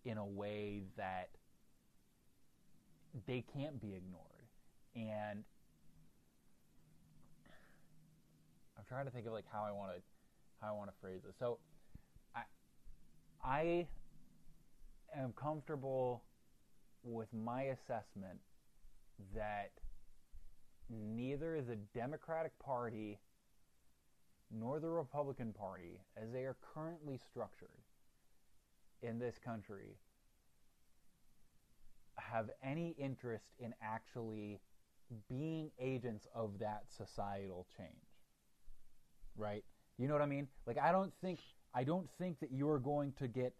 [0.09, 1.29] in a way that
[3.27, 4.25] they can't be ignored.
[4.97, 5.45] And
[8.77, 10.03] I'm trying to think of like how I want to
[10.63, 11.35] how I want to phrase this.
[11.39, 11.59] So
[12.35, 12.43] I
[13.45, 13.87] I
[15.15, 16.23] am comfortable
[17.05, 18.41] with my assessment
[19.35, 19.73] that
[20.89, 23.19] neither the Democratic Party
[24.51, 27.69] nor the Republican Party, as they are currently structured
[29.03, 29.99] in this country,
[32.17, 34.61] have any interest in actually
[35.29, 37.91] being agents of that societal change.
[39.37, 39.65] Right?
[39.97, 40.49] You know what I mean?
[40.67, 41.41] Like I don't think
[41.75, 43.55] I don't think that you're going to get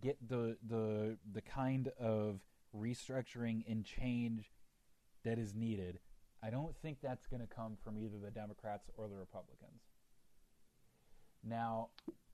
[0.00, 2.40] get the the the kind of
[2.76, 4.50] restructuring and change
[5.24, 5.98] that is needed.
[6.42, 9.80] I don't think that's going to come from either the Democrats or the Republicans.
[11.42, 11.88] Now,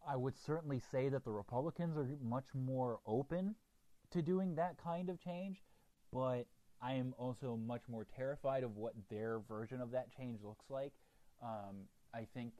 [0.06, 3.54] I would certainly say that the Republicans are much more open
[4.10, 5.62] to doing that kind of change,
[6.12, 6.46] but
[6.82, 10.92] I am also much more terrified of what their version of that change looks like.
[11.42, 12.52] Um, I think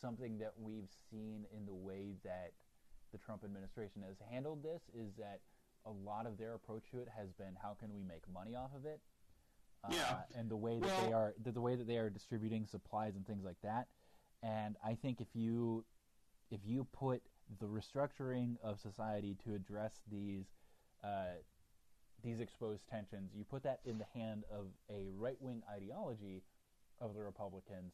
[0.00, 2.52] something that we've seen in the way that
[3.12, 5.40] the Trump administration has handled this is that
[5.86, 8.70] a lot of their approach to it has been how can we make money off
[8.76, 9.00] of it?
[9.84, 10.16] Uh, yeah.
[10.38, 13.14] and the way that well, they are the, the way that they are distributing supplies
[13.16, 13.86] and things like that.
[14.42, 15.84] And I think if you
[16.54, 17.20] if you put
[17.60, 20.46] the restructuring of society to address these
[21.02, 21.36] uh,
[22.22, 26.42] these exposed tensions, you put that in the hand of a right wing ideology
[27.00, 27.92] of the Republicans,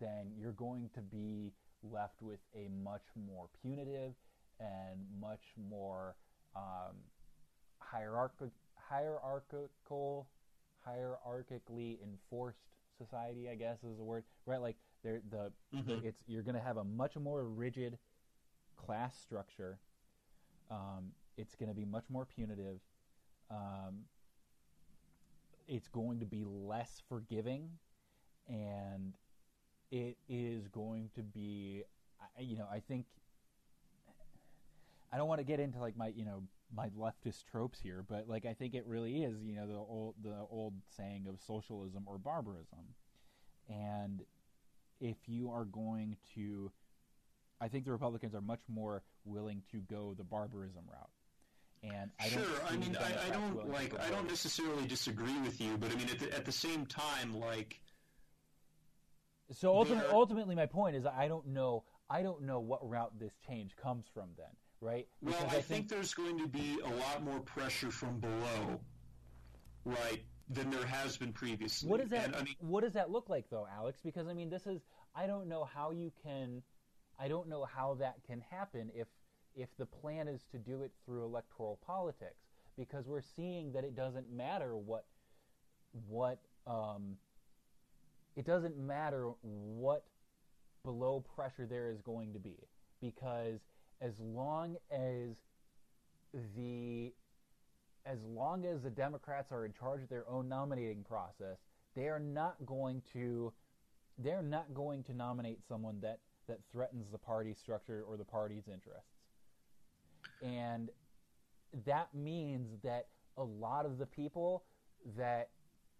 [0.00, 4.14] then you're going to be left with a much more punitive
[4.58, 6.16] and much more
[6.54, 6.96] um,
[7.80, 8.50] hierarchical,
[8.88, 10.26] hierarchical,
[10.88, 12.60] hierarchically enforced
[12.96, 13.50] society.
[13.50, 14.60] I guess is the word, right?
[14.60, 16.04] Like they're, the, mm-hmm.
[16.04, 17.96] it's you're going to have a much more rigid
[18.76, 19.78] class structure.
[20.68, 22.80] Um, it's going to be much more punitive.
[23.50, 24.06] Um,
[25.68, 27.70] it's going to be less forgiving,
[28.48, 29.14] and
[29.92, 31.84] it is going to be,
[32.38, 33.06] you know, I think.
[35.12, 36.42] I don't want to get into like my, you know,
[36.74, 40.16] my leftist tropes here, but like I think it really is, you know, the old
[40.22, 42.94] the old saying of socialism or barbarism.
[43.68, 44.22] And
[45.00, 46.70] if you are going to
[47.60, 51.10] I think the Republicans are much more willing to go the barbarism route.
[51.82, 53.98] And I sure, I mean, I, I don't like.
[54.00, 57.38] I don't necessarily disagree with you, but I mean, at the, at the same time,
[57.38, 57.80] like.
[59.52, 61.84] So ultimately, ultimately, my point is, I don't know.
[62.10, 64.30] I don't know what route this change comes from.
[64.36, 64.46] Then,
[64.80, 65.06] right?
[65.22, 68.18] Because well, I, I think, think there's going to be a lot more pressure from
[68.20, 68.80] below,
[69.84, 71.88] right, than there has been previously.
[71.88, 72.26] What does that?
[72.26, 74.00] And, I mean, what does that look like, though, Alex?
[74.04, 74.80] Because I mean, this is.
[75.14, 76.62] I don't know how you can
[77.18, 79.08] I don't know how that can happen if
[79.54, 82.44] if the plan is to do it through electoral politics
[82.76, 85.06] because we're seeing that it doesn't matter what
[86.08, 87.16] what um,
[88.36, 90.04] it doesn't matter what
[90.84, 92.56] below pressure there is going to be
[93.00, 93.60] because
[94.02, 95.36] as long as
[96.54, 97.12] the
[98.06, 101.58] as long as the Democrats are in charge of their own nominating process,
[101.94, 103.52] they are not going to
[104.18, 108.68] they're not going to nominate someone that that threatens the party structure or the party's
[108.68, 109.10] interests.
[110.42, 110.90] And
[111.84, 114.62] that means that a lot of the people
[115.16, 115.50] that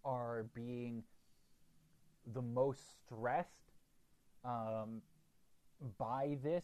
[0.05, 1.03] are being
[2.33, 3.49] the most stressed
[4.45, 5.01] um,
[5.97, 6.63] by this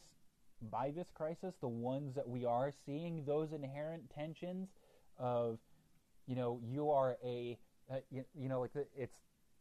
[0.71, 4.69] by this crisis, the ones that we are seeing those inherent tensions
[5.17, 5.59] of,
[6.27, 7.57] you know, you are a,
[7.91, 9.17] uh, you, you, know, like the, it's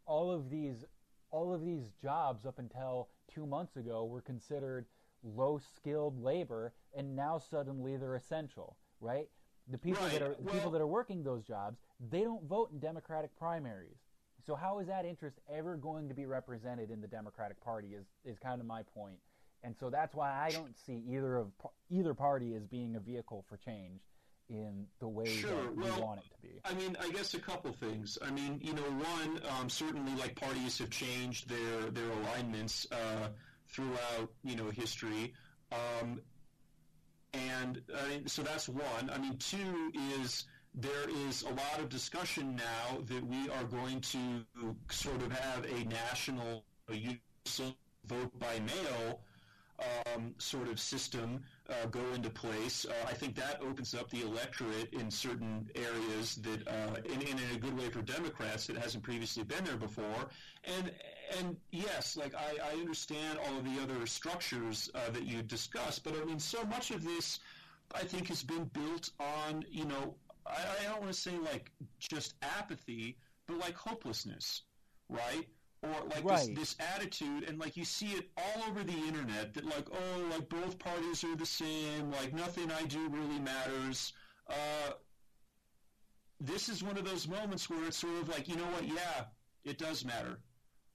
[0.07, 0.85] all of these
[1.31, 4.85] all of these jobs up until two months ago were considered
[5.25, 9.29] low skilled labor and now suddenly they're essential, right?
[9.71, 10.13] The people right.
[10.13, 11.79] that are well, people that are working those jobs,
[12.11, 13.97] they don't vote in Democratic primaries.
[14.45, 18.07] So how is that interest ever going to be represented in the Democratic Party is
[18.25, 19.19] is kind of my point.
[19.65, 21.53] And so that's why I don't see either of
[21.91, 24.01] either party as being a vehicle for change
[24.53, 25.51] in the way sure.
[25.51, 26.61] that we well, want it to be?
[26.65, 28.19] I mean, I guess a couple things.
[28.23, 33.29] I mean, you know, one um, certainly like parties have changed their their alignments uh,
[33.69, 35.33] throughout you know history,
[35.73, 36.21] um,
[37.33, 37.81] and
[38.27, 39.11] so that's one.
[39.11, 44.01] I mean, two is there is a lot of discussion now that we are going
[44.01, 44.45] to
[44.91, 46.65] sort of have a national
[48.07, 49.21] vote by mail
[50.15, 52.85] um, sort of system uh, go into place.
[52.89, 57.39] Uh, I think that opens up the electorate in certain areas that, uh, in, in,
[57.55, 60.29] a good way for Democrats that hasn't previously been there before.
[60.65, 60.93] And
[61.39, 66.05] and yes, like I, I understand all of the other structures uh, that you discussed,
[66.05, 67.41] but I mean, so much of this,
[67.95, 70.15] I think, has been built on you know,
[70.47, 74.63] I, I don't want to say like just apathy, but like hopelessness,
[75.09, 75.49] right?
[75.83, 76.55] Or like right.
[76.55, 80.21] this, this attitude and like you see it all over the internet that like oh
[80.31, 84.13] like both parties are the same like nothing i do really matters
[84.49, 84.93] uh,
[86.41, 89.25] this is one of those moments where it's sort of like you know what yeah
[89.65, 90.39] it does matter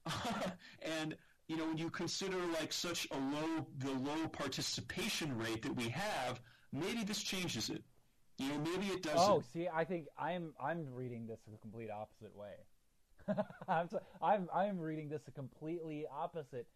[0.81, 1.15] and
[1.47, 5.89] you know when you consider like such a low the low participation rate that we
[5.89, 7.83] have maybe this changes it
[8.37, 9.19] You know, maybe it doesn't.
[9.19, 12.53] Oh, see, I think I'm I'm reading this a complete opposite way.
[13.67, 16.67] I'm, so, I'm I'm reading this a completely opposite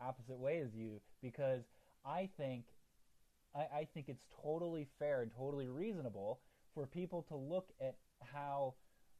[0.00, 1.64] opposite way as you because
[2.04, 2.66] I think
[3.54, 6.40] I, I think it's totally fair and totally reasonable
[6.74, 7.96] for people to look at
[8.32, 8.74] how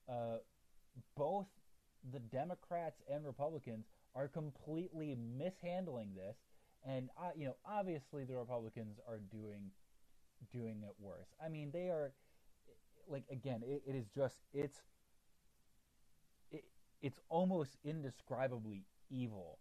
[0.08, 0.38] uh,
[1.16, 1.46] both
[2.12, 6.36] the Democrats and Republicans are completely mishandling this,
[6.84, 9.70] and uh, you know obviously the Republicans are doing
[10.52, 11.28] doing it worse.
[11.44, 12.12] I mean they are
[13.08, 14.82] like again it, it is just it's it,
[17.02, 19.58] it's almost indescribably evil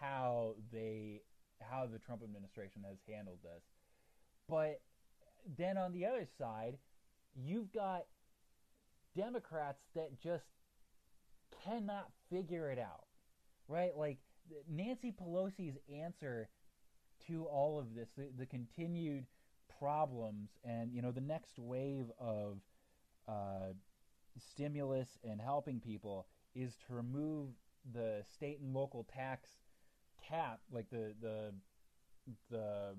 [0.00, 1.22] how they
[1.60, 3.62] how the Trump administration has handled this.
[4.48, 4.80] But
[5.56, 6.76] then on the other side,
[7.34, 8.04] you've got
[9.16, 10.44] Democrats that just
[11.64, 13.06] cannot figure it out.
[13.68, 13.96] Right?
[13.96, 14.18] Like
[14.68, 16.48] Nancy Pelosi's answer
[17.26, 19.26] to all of this, the, the continued
[19.78, 22.58] problems and you know the next wave of
[23.28, 23.72] uh,
[24.38, 26.26] stimulus and helping people
[26.56, 27.50] is to remove
[27.92, 29.50] the state and local tax
[30.26, 31.52] cap, like the the
[32.50, 32.96] the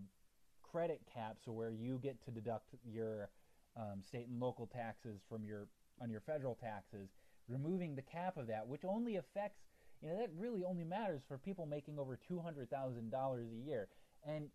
[0.64, 3.30] credit cap, so where you get to deduct your
[3.76, 5.68] um, state and local taxes from your
[6.02, 7.10] on your federal taxes,
[7.48, 9.64] removing the cap of that, which only affects
[10.02, 13.68] you know that really only matters for people making over two hundred thousand dollars a
[13.68, 13.88] year,
[14.26, 14.50] and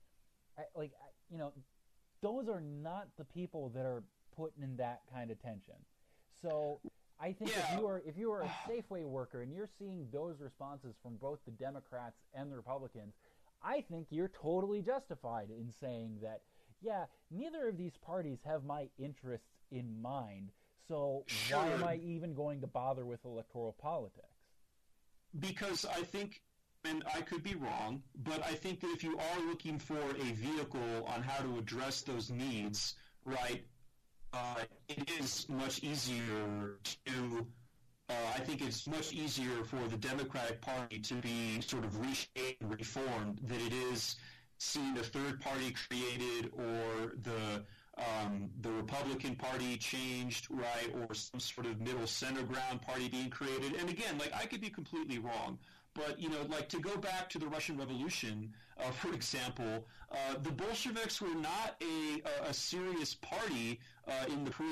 [0.59, 1.53] I, like I, you know,
[2.23, 4.05] those are not the people that are
[4.37, 5.75] putting in that kind of tension.
[6.41, 6.81] So
[7.23, 7.73] I think yeah.
[7.73, 11.16] if you are if you are a Safeway worker and you're seeing those responses from
[11.16, 13.14] both the Democrats and the Republicans,
[13.62, 16.43] I think you're totally justified in saying that
[16.83, 20.51] yeah, neither of these parties have my interests in mind.
[20.89, 21.59] So sure.
[21.59, 24.27] why am I even going to bother with electoral politics?
[25.39, 26.43] Because I think
[26.85, 30.33] and I could be wrong, but I think that if you are looking for a
[30.33, 32.95] vehicle on how to address those needs,
[33.25, 33.62] right,
[34.33, 34.57] uh,
[34.89, 36.76] it is much easier
[37.07, 37.47] to.
[38.09, 42.61] Uh, I think it's much easier for the Democratic Party to be sort of reshaped
[42.61, 44.16] and reformed than it is
[44.59, 47.64] seeing a third party created or the
[47.99, 53.28] um, the Republican Party changed, right, or some sort of middle center ground party being
[53.28, 53.74] created.
[53.74, 55.59] And again, like I could be completely wrong,
[55.95, 60.35] but you know, like to go back to the Russian Revolution, uh, for example, uh,
[60.43, 64.67] the Bolsheviks were not a, a, a serious party uh, in the pre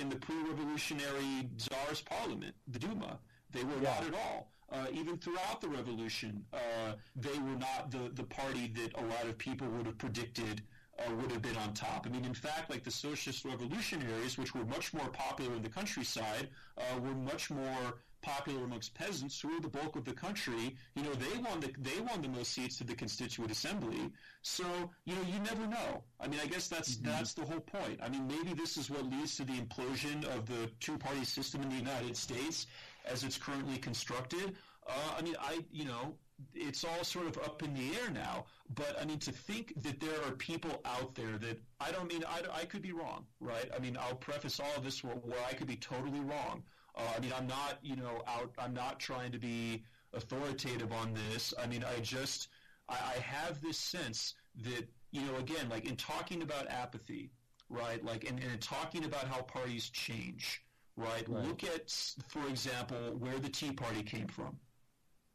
[0.00, 3.18] in the pre-revolutionary Tsar's parliament, the Duma.
[3.50, 3.94] They were yeah.
[3.94, 4.52] not at all.
[4.72, 9.26] Uh, even throughout the revolution, uh, they were not the, the party that a lot
[9.26, 10.62] of people would have predicted
[10.98, 12.06] uh, would have been on top.
[12.06, 15.68] I mean, in fact, like the socialist revolutionaries, which were much more popular in the
[15.68, 20.76] countryside, uh, were much more popular amongst peasants who are the bulk of the country.
[20.96, 24.10] You know, they won the they won the most seats to the constituent assembly.
[24.42, 24.64] So
[25.04, 26.02] you know, you never know.
[26.20, 27.06] I mean, I guess that's mm-hmm.
[27.06, 28.00] that's the whole point.
[28.02, 31.62] I mean, maybe this is what leads to the implosion of the two party system
[31.62, 32.66] in the United States
[33.04, 34.56] as it's currently constructed.
[34.88, 36.14] Uh, I mean, I you know,
[36.52, 38.46] it's all sort of up in the air now.
[38.74, 42.24] But I mean, to think that there are people out there that I don't mean
[42.26, 43.70] I, I could be wrong, right?
[43.74, 46.64] I mean, I'll preface all of this where, where I could be totally wrong.
[46.96, 48.52] Uh, I mean, I'm not, you know, out.
[48.58, 49.84] I'm not trying to be
[50.14, 51.52] authoritative on this.
[51.62, 52.48] I mean, I just,
[52.88, 57.30] I, I have this sense that, you know, again, like in talking about apathy,
[57.68, 58.02] right?
[58.04, 60.62] Like, and, and in talking about how parties change,
[60.96, 61.28] right?
[61.28, 61.44] right?
[61.44, 61.90] Look at,
[62.28, 64.56] for example, where the Tea Party came from,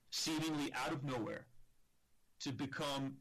[0.10, 1.46] seemingly out of nowhere,
[2.42, 3.18] to become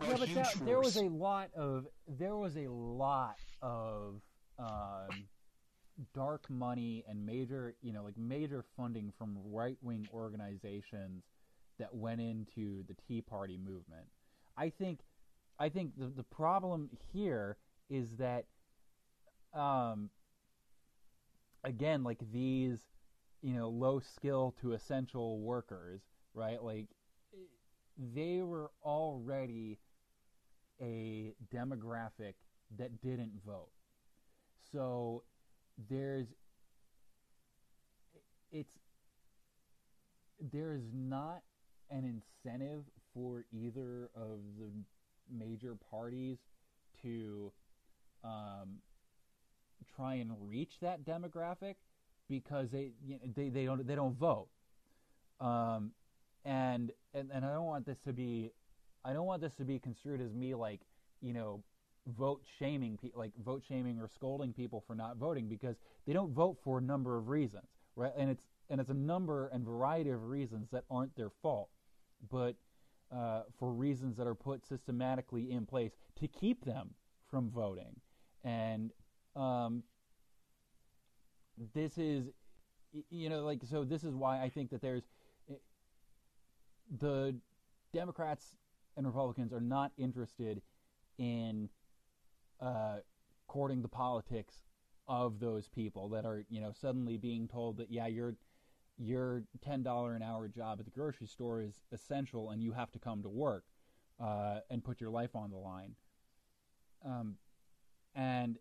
[0.00, 4.20] a yeah, but that, there was a lot of there was a lot of
[4.58, 5.26] um,
[6.14, 11.24] dark money and major, you know, like major funding from right wing organizations
[11.78, 14.06] that went into the Tea Party movement.
[14.56, 15.00] I think,
[15.58, 17.56] I think the the problem here
[17.88, 18.44] is that,
[19.54, 20.10] um,
[21.64, 22.78] again, like these,
[23.42, 26.00] you know, low skill to essential workers,
[26.34, 26.62] right?
[26.62, 26.88] Like
[28.14, 29.78] they were already
[30.80, 32.34] a demographic
[32.78, 33.70] that didn't vote.
[34.72, 35.22] So
[35.90, 36.26] there's
[38.52, 38.78] it's
[40.52, 41.42] there is not
[41.90, 42.04] an
[42.44, 42.82] incentive
[43.14, 44.70] for either of the
[45.30, 46.38] major parties
[47.02, 47.52] to
[48.24, 48.78] um,
[49.94, 51.76] try and reach that demographic
[52.28, 54.48] because they you know, they they don't they don't vote.
[55.40, 55.92] Um,
[56.44, 58.50] and, and and I don't want this to be
[59.04, 60.80] I don't want this to be construed as me like
[61.20, 61.62] you know
[62.06, 65.76] vote shaming pe- like vote shaming or scolding people for not voting because
[66.06, 69.48] they don't vote for a number of reasons right and it's and it's a number
[69.48, 71.68] and variety of reasons that aren't their fault
[72.30, 72.54] but
[73.14, 76.90] uh, for reasons that are put systematically in place to keep them
[77.30, 77.96] from voting
[78.44, 78.92] and
[79.34, 79.82] um,
[81.74, 82.26] this is,
[83.10, 83.84] you know, like so.
[83.84, 85.02] This is why I think that there's
[87.00, 87.36] the
[87.92, 88.56] Democrats
[88.96, 90.62] and Republicans are not interested
[91.18, 91.68] in
[92.60, 92.96] uh,
[93.46, 94.60] courting the politics
[95.08, 98.34] of those people that are, you know, suddenly being told that yeah, your
[98.98, 102.90] your ten dollar an hour job at the grocery store is essential, and you have
[102.92, 103.64] to come to work
[104.20, 105.94] uh, and put your life on the line.
[107.04, 107.36] Um,
[108.14, 108.58] and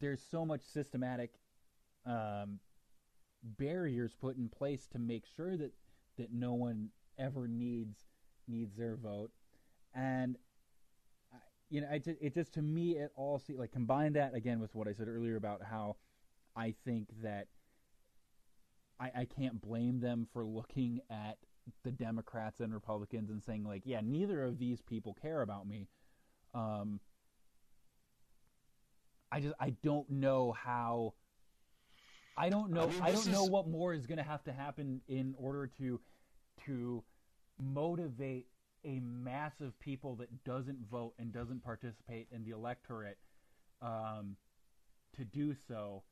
[0.00, 1.30] there's so much systematic
[2.06, 2.60] um,
[3.42, 5.72] barriers put in place to make sure that
[6.18, 8.04] that no one ever needs
[8.46, 9.30] needs their vote,
[9.94, 10.36] and
[11.70, 14.60] you know, it just, it just to me it all see like combine that again
[14.60, 15.96] with what I said earlier about how
[16.56, 17.46] I think that
[18.98, 21.38] I, I can't blame them for looking at
[21.84, 25.88] the Democrats and Republicans and saying like, yeah, neither of these people care about me.
[26.54, 27.00] Um,
[29.30, 31.14] I just I don't know how.
[32.36, 32.84] I don't know.
[32.84, 33.28] I, mean, I don't is...
[33.28, 36.00] know what more is going to have to happen in order to
[36.66, 37.04] to
[37.62, 38.46] motivate
[38.84, 43.18] a mass of people that doesn't vote and doesn't participate in the electorate
[43.82, 44.36] um,
[45.16, 46.02] to do so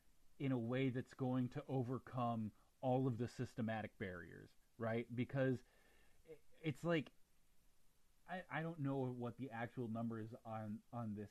[0.40, 2.50] in a way that's going to overcome
[2.80, 5.06] all of the systematic barriers, right?
[5.14, 5.58] Because
[6.62, 7.06] it's like
[8.28, 11.30] I, I don't know what the actual numbers on on this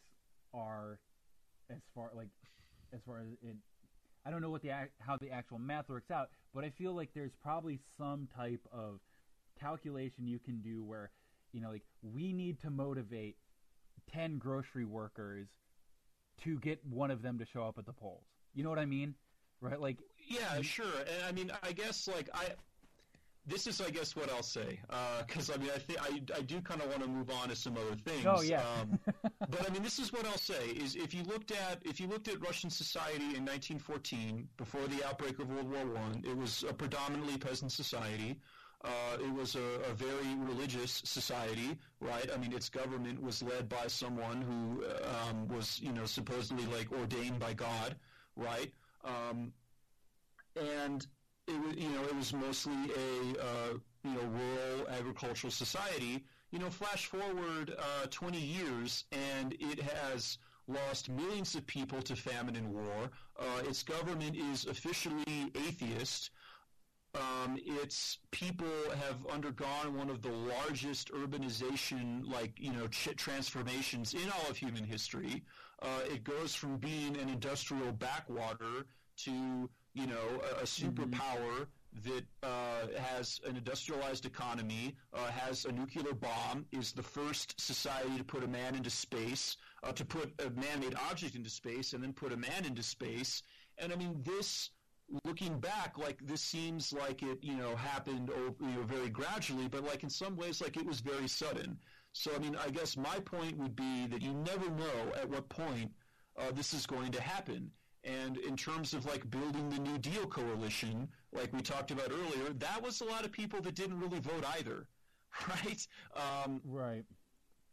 [0.53, 0.99] are
[1.69, 2.29] as far like
[2.93, 3.55] as far as it
[4.25, 7.09] I don't know what the how the actual math works out, but I feel like
[7.13, 8.99] there's probably some type of
[9.59, 11.11] calculation you can do where
[11.51, 13.37] you know like we need to motivate
[14.11, 15.47] 10 grocery workers
[16.43, 18.23] to get one of them to show up at the polls.
[18.53, 19.15] You know what I mean?
[19.59, 19.79] Right?
[19.79, 20.85] Like yeah, sure.
[20.85, 22.49] And I mean, I guess like I
[23.47, 24.79] this is, I guess, what I'll say,
[25.25, 27.47] because uh, I mean, I think I, I do kind of want to move on
[27.47, 28.25] to some other things.
[28.27, 28.61] Oh yeah.
[28.81, 28.99] um,
[29.39, 32.07] but I mean, this is what I'll say: is if you looked at if you
[32.07, 36.65] looked at Russian society in 1914, before the outbreak of World War One, it was
[36.69, 38.37] a predominantly peasant society.
[38.83, 42.29] Uh, it was a, a, very religious society, right?
[42.31, 46.91] I mean, its government was led by someone who um, was, you know, supposedly like
[46.91, 47.95] ordained by God,
[48.35, 48.71] right?
[49.03, 49.51] Um,
[50.55, 51.07] and
[51.47, 53.73] it was, you know, it was mostly a, uh,
[54.03, 56.23] you know, rural agricultural society.
[56.51, 62.15] You know, flash forward uh, 20 years, and it has lost millions of people to
[62.15, 63.09] famine and war.
[63.39, 66.29] Uh, its government is officially atheist.
[67.17, 68.67] Um, its people
[69.05, 74.57] have undergone one of the largest urbanization, like you know, ch- transformations in all of
[74.57, 75.43] human history.
[75.81, 78.85] Uh, it goes from being an industrial backwater
[79.17, 82.09] to you know, a, a superpower mm-hmm.
[82.09, 88.15] that uh, has an industrialized economy, uh, has a nuclear bomb, is the first society
[88.17, 92.03] to put a man into space, uh, to put a man-made object into space, and
[92.03, 93.41] then put a man into space.
[93.79, 94.69] And I mean, this,
[95.23, 98.29] looking back, like this seems like it, you know, happened,
[98.59, 101.77] you know, very gradually, but like in some ways, like it was very sudden.
[102.13, 105.49] So I mean, I guess my point would be that you never know at what
[105.49, 105.91] point
[106.37, 107.71] uh, this is going to happen.
[108.03, 112.53] And in terms of like building the New Deal coalition, like we talked about earlier,
[112.53, 114.87] that was a lot of people that didn't really vote either,
[115.47, 115.87] right?
[116.15, 117.03] Um, right.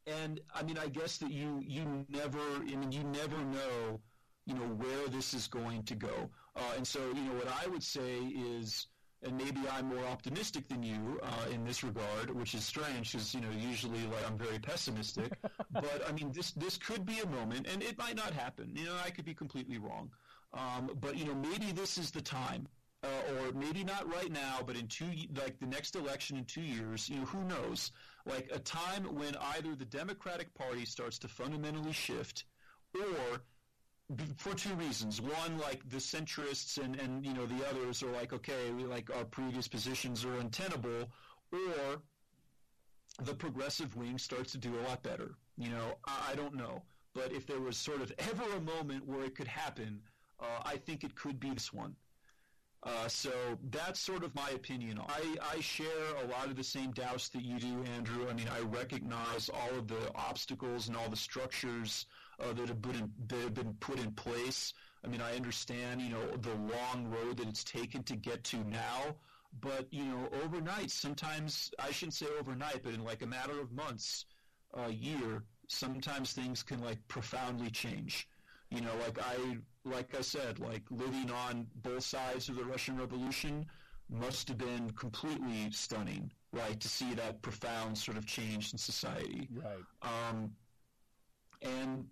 [0.07, 4.01] And I mean, I guess that you you never, I mean, you never know,
[4.45, 6.31] you know, where this is going to go.
[6.57, 8.87] Uh, and so, you know, what I would say is,
[9.23, 13.35] and maybe I'm more optimistic than you uh, in this regard, which is strange because
[13.35, 15.33] you know usually like I'm very pessimistic.
[15.73, 18.73] but I mean, this this could be a moment, and it might not happen.
[18.75, 20.11] You know, I could be completely wrong.
[20.53, 22.69] Um, but you know, maybe this is the time,
[23.03, 26.63] uh, or maybe not right now, but in two, like the next election in two
[26.63, 27.93] years, you know, who knows?
[28.27, 32.45] Like a time when either the Democratic Party starts to fundamentally shift,
[32.95, 33.41] or
[34.37, 35.21] for two reasons.
[35.21, 39.15] One, like the centrists and, and you know the others are like, okay, we, like
[39.17, 41.09] our previous positions are untenable,
[41.53, 42.03] or
[43.23, 45.35] the progressive wing starts to do a lot better.
[45.57, 46.83] You know, I, I don't know,
[47.15, 50.01] but if there was sort of ever a moment where it could happen,
[50.41, 51.95] uh, I think it could be this one.
[52.83, 53.31] Uh, so
[53.71, 55.01] that's sort of my opinion.
[55.09, 58.29] I, I share a lot of the same doubts that you do, Andrew.
[58.29, 62.05] I mean, I recognize all of the obstacles and all the structures
[62.41, 64.73] uh, that have been that have been put in place.
[65.05, 68.57] I mean, I understand, you know, the long road that it's taken to get to
[68.65, 69.17] now.
[69.61, 73.73] But you know, overnight, sometimes I shouldn't say overnight, but in like a matter of
[73.73, 74.25] months,
[74.75, 78.29] a year, sometimes things can like profoundly change.
[78.71, 82.97] You know, like I like I said, like living on both sides of the Russian
[82.99, 83.67] Revolution
[84.11, 86.79] must have been completely stunning, right?
[86.81, 89.49] To see that profound sort of change in society.
[89.53, 89.85] Right.
[90.03, 90.51] Um,
[91.63, 92.07] and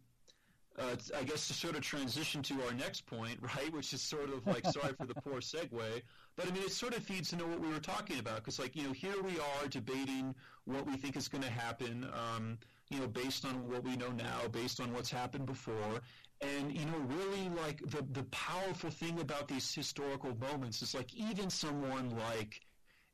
[0.79, 4.31] uh, I guess to sort of transition to our next point, right, which is sort
[4.33, 6.03] of like, sorry for the poor segue,
[6.37, 8.75] but I mean, it sort of feeds into what we were talking about, because like,
[8.75, 12.59] you know, here we are debating what we think is going to happen, um,
[12.91, 16.01] you know, based on what we know now, based on what's happened before,
[16.41, 21.15] and you know, really like the the powerful thing about these historical moments is like
[21.15, 22.61] even someone like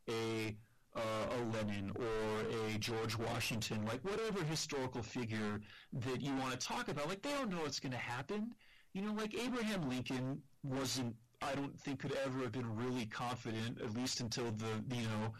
[0.09, 0.56] a
[0.97, 5.61] uh, a Lenin or a George Washington, like whatever historical figure
[5.93, 8.53] that you want to talk about, like they don't know what's going to happen.
[8.93, 13.80] You know, like Abraham Lincoln wasn't, I don't think could ever have been really confident,
[13.80, 15.32] at least until the, you know,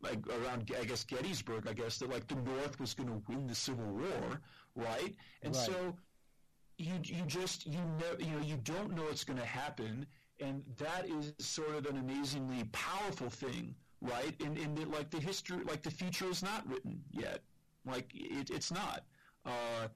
[0.00, 3.46] like around, I guess, Gettysburg, I guess, that like the North was going to win
[3.46, 4.40] the Civil War,
[4.74, 5.14] right?
[5.42, 5.66] And right.
[5.66, 5.94] so
[6.78, 10.06] you, you just, you know, you know, you don't know what's going to happen.
[10.40, 14.34] And that is sort of an amazingly powerful thing right?
[14.40, 17.40] And, and like the history, like the future is not written yet.
[17.84, 19.04] Like it, it's not.
[19.44, 19.88] Uh,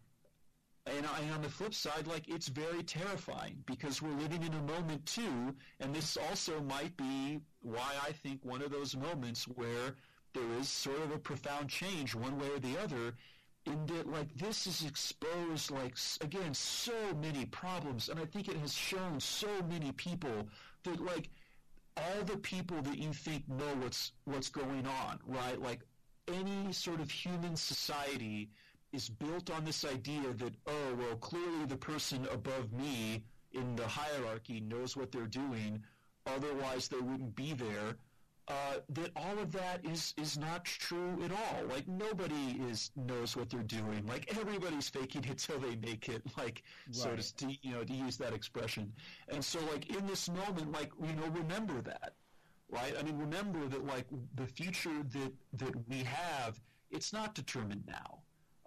[0.87, 4.63] and, and, on the flip side, like it's very terrifying because we're living in a
[4.63, 9.95] moment too, and this also might be why I think one of those moments where
[10.35, 13.15] there is sort of a profound change one way or the other
[13.67, 18.57] in that like this is exposed like again so many problems and i think it
[18.57, 20.49] has shown so many people
[20.83, 21.29] that like
[21.97, 25.61] all the people that you think know what's what's going on, right?
[25.61, 25.81] Like
[26.29, 28.49] any sort of human society
[28.93, 33.87] is built on this idea that oh well clearly the person above me in the
[33.87, 35.83] hierarchy knows what they're doing
[36.27, 37.97] otherwise they wouldn't be there
[38.49, 41.65] uh, that all of that is is not true at all.
[41.69, 44.05] Like nobody is knows what they're doing.
[44.07, 46.23] Like everybody's faking it till they make it.
[46.37, 47.23] Like right.
[47.23, 48.93] so to you know to use that expression.
[49.29, 52.15] And so like in this moment, like you know, remember that,
[52.69, 52.95] right?
[52.99, 58.19] I mean, remember that like the future that that we have, it's not determined now.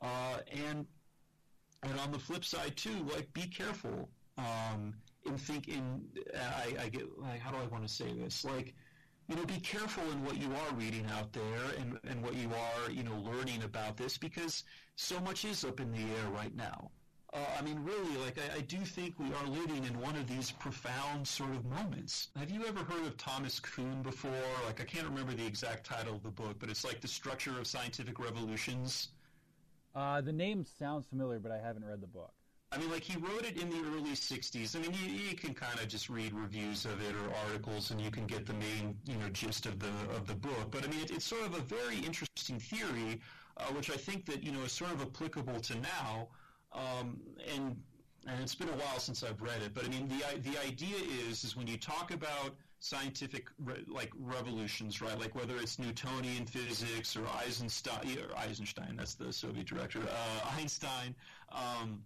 [0.01, 0.85] Uh, and
[1.83, 4.93] and on the flip side too, like be careful um,
[5.25, 6.01] in thinking.
[6.33, 8.73] I, I get like how do I want to say this like
[9.27, 12.49] you know, be careful in what you are reading out there and, and what you
[12.49, 14.63] are, you know, learning about this because
[14.95, 16.91] so much is up in the air right now.
[17.33, 20.25] Uh, I mean, really, like, I, I, do think we are living in one of
[20.25, 22.29] these profound sort of moments.
[22.37, 24.31] Have you ever heard of Thomas Kuhn before?
[24.65, 27.59] Like, I can't remember the exact title of the book, but it's like The Structure
[27.59, 29.09] of Scientific Revolutions.
[29.93, 32.31] Uh, the name sounds familiar, but I haven't read the book.
[32.71, 34.75] I mean, like he wrote it in the early '60s.
[34.75, 38.01] I mean, you, you can kind of just read reviews of it or articles, and
[38.01, 40.71] you can get the main, you know, gist of the of the book.
[40.71, 43.21] But I mean, it, it's sort of a very interesting theory,
[43.57, 46.27] uh, which I think that you know is sort of applicable to now.
[46.73, 47.21] Um,
[47.55, 47.77] and
[48.27, 50.97] and it's been a while since I've read it, but I mean, the the idea
[51.29, 55.17] is is when you talk about scientific re, like revolutions, right?
[55.17, 61.15] Like whether it's Newtonian physics or Eisenstein, or Eisenstein, that's the Soviet director, uh, Einstein.
[61.51, 62.03] Um,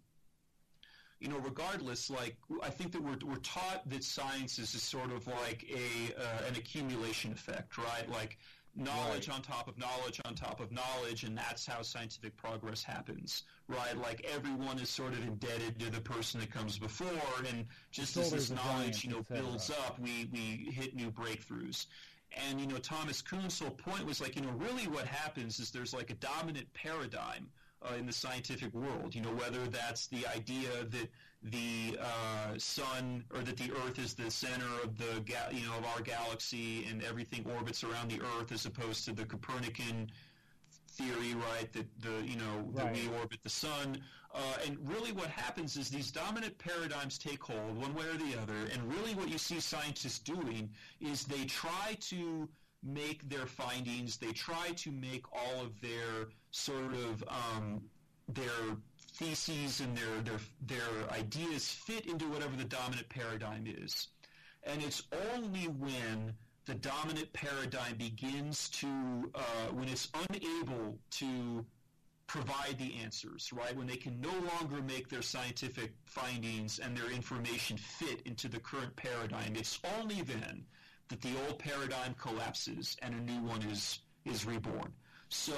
[1.19, 5.11] you know, regardless, like I think that we're we're taught that science is a sort
[5.11, 8.09] of like a uh, an accumulation effect, right?
[8.09, 8.37] Like
[8.75, 9.35] knowledge right.
[9.35, 13.97] on top of knowledge on top of knowledge, and that's how scientific progress happens, right?
[13.97, 17.09] Like everyone is sort of indebted to the person that comes before,
[17.49, 21.87] and just as this knowledge, you know, builds up, we we hit new breakthroughs.
[22.47, 25.71] And you know, Thomas Kuhn's whole point was like, you know, really what happens is
[25.71, 27.49] there's like a dominant paradigm
[27.81, 29.15] uh, in the scientific world.
[29.15, 31.09] You know, whether that's the idea that
[31.43, 35.77] the uh, sun or that the Earth is the center of the ga- you know
[35.77, 40.09] of our galaxy and everything orbits around the Earth, as opposed to the Copernican
[40.89, 41.71] theory, right?
[41.73, 42.93] That the you know right.
[42.93, 44.01] that we orbit the sun.
[44.31, 48.39] Uh, and really, what happens is these dominant paradigms take hold one way or the
[48.39, 48.69] other.
[48.71, 50.69] And really, what you see scientists doing
[51.01, 52.47] is they try to
[52.83, 57.81] make their findings, they try to make all of their sort of um,
[58.27, 58.77] their
[59.13, 64.07] theses and their, their their ideas fit into whatever the dominant paradigm is.
[64.63, 65.03] And it's
[65.33, 66.33] only when
[66.65, 71.65] the dominant paradigm begins to uh, when it's unable to
[72.27, 73.75] provide the answers, right?
[73.75, 78.59] When they can no longer make their scientific findings and their information fit into the
[78.59, 80.63] current paradigm, it's only then
[81.09, 84.93] that the old paradigm collapses and a new one is is reborn.
[85.29, 85.53] So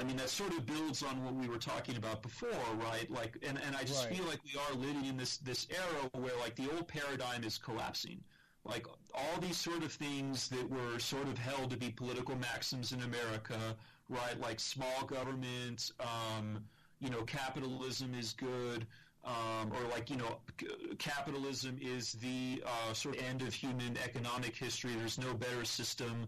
[0.00, 3.10] I mean, that sort of builds on what we were talking about before, right?
[3.10, 4.16] Like, and, and I just right.
[4.16, 7.58] feel like we are living in this, this era where, like, the old paradigm is
[7.58, 8.22] collapsing.
[8.64, 12.92] Like, all these sort of things that were sort of held to be political maxims
[12.92, 13.76] in America,
[14.08, 14.38] right?
[14.40, 16.64] Like small government, um,
[17.00, 18.86] you know, capitalism is good,
[19.24, 23.96] um, or like, you know, c- capitalism is the uh, sort of end of human
[24.04, 24.94] economic history.
[24.94, 26.26] There's no better system.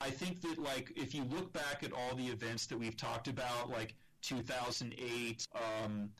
[0.00, 3.28] I think that like if you look back at all the events that we've talked
[3.28, 6.10] about, like 2008, um,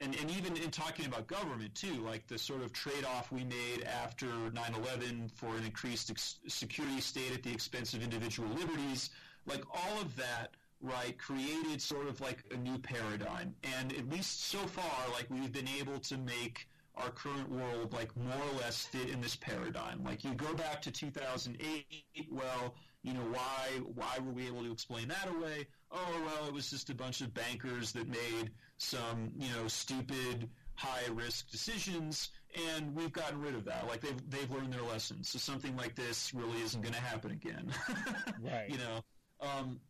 [0.00, 3.84] and, and even in talking about government too, like the sort of trade-off we made
[3.84, 9.10] after 9/11 for an increased ex- security state at the expense of individual liberties,
[9.46, 10.50] like all of that,
[10.80, 13.54] right, created sort of like a new paradigm.
[13.78, 18.16] And at least so far, like we've been able to make our current world like
[18.16, 20.04] more or less fit in this paradigm.
[20.04, 21.84] Like you go back to 2008,
[22.30, 25.66] well, you know, why why were we able to explain that away?
[25.90, 30.48] Oh, well, it was just a bunch of bankers that made some, you know, stupid
[30.76, 32.30] high risk decisions
[32.72, 33.86] and we've gotten rid of that.
[33.88, 35.28] Like they've they've learned their lessons.
[35.28, 37.72] So something like this really isn't going to happen again.
[38.40, 38.68] right.
[38.68, 39.04] You know.
[39.40, 39.80] Um,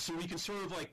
[0.00, 0.92] so we can sort of like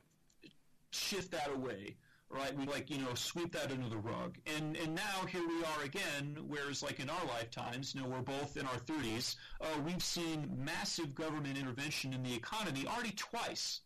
[0.91, 1.95] shift that away
[2.29, 2.55] right?
[2.57, 5.83] We like you know sweep that under the rug, and and now here we are
[5.83, 6.37] again.
[6.47, 9.35] Whereas like in our lifetimes, you know, we're both in our 30s.
[9.61, 13.81] Uh, we've seen massive government intervention in the economy already twice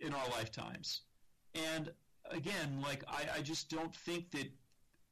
[0.00, 1.02] in our lifetimes,
[1.54, 1.90] and
[2.30, 4.50] again, like I, I just don't think that.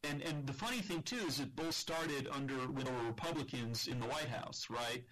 [0.04, 3.88] And and the funny thing too is it both started under when there were Republicans
[3.88, 5.02] in the White House, right?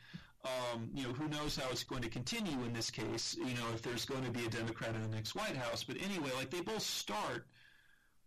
[0.44, 3.72] Um, you know, who knows how it's going to continue in this case, you know,
[3.72, 5.84] if there's going to be a Democrat in the next White House.
[5.84, 7.46] But anyway, like they both start,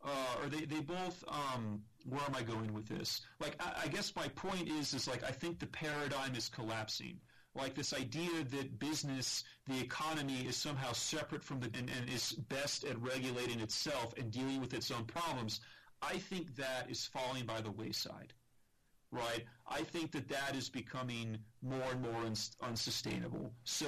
[0.03, 3.22] uh, or they, they both, um, where am I going with this?
[3.39, 7.20] Like, I, I guess my point is, is like, I think the paradigm is collapsing.
[7.53, 12.32] Like this idea that business, the economy is somehow separate from the, and, and is
[12.32, 15.59] best at regulating itself and dealing with its own problems.
[16.01, 18.34] I think that is falling by the wayside
[19.11, 19.45] right?
[19.70, 23.51] I think that that is becoming more and more uns- unsustainable.
[23.63, 23.86] So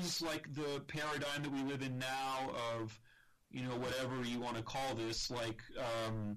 [0.00, 2.98] is like the paradigm that we live in now of,
[3.50, 6.36] you know, whatever you want to call this, like um,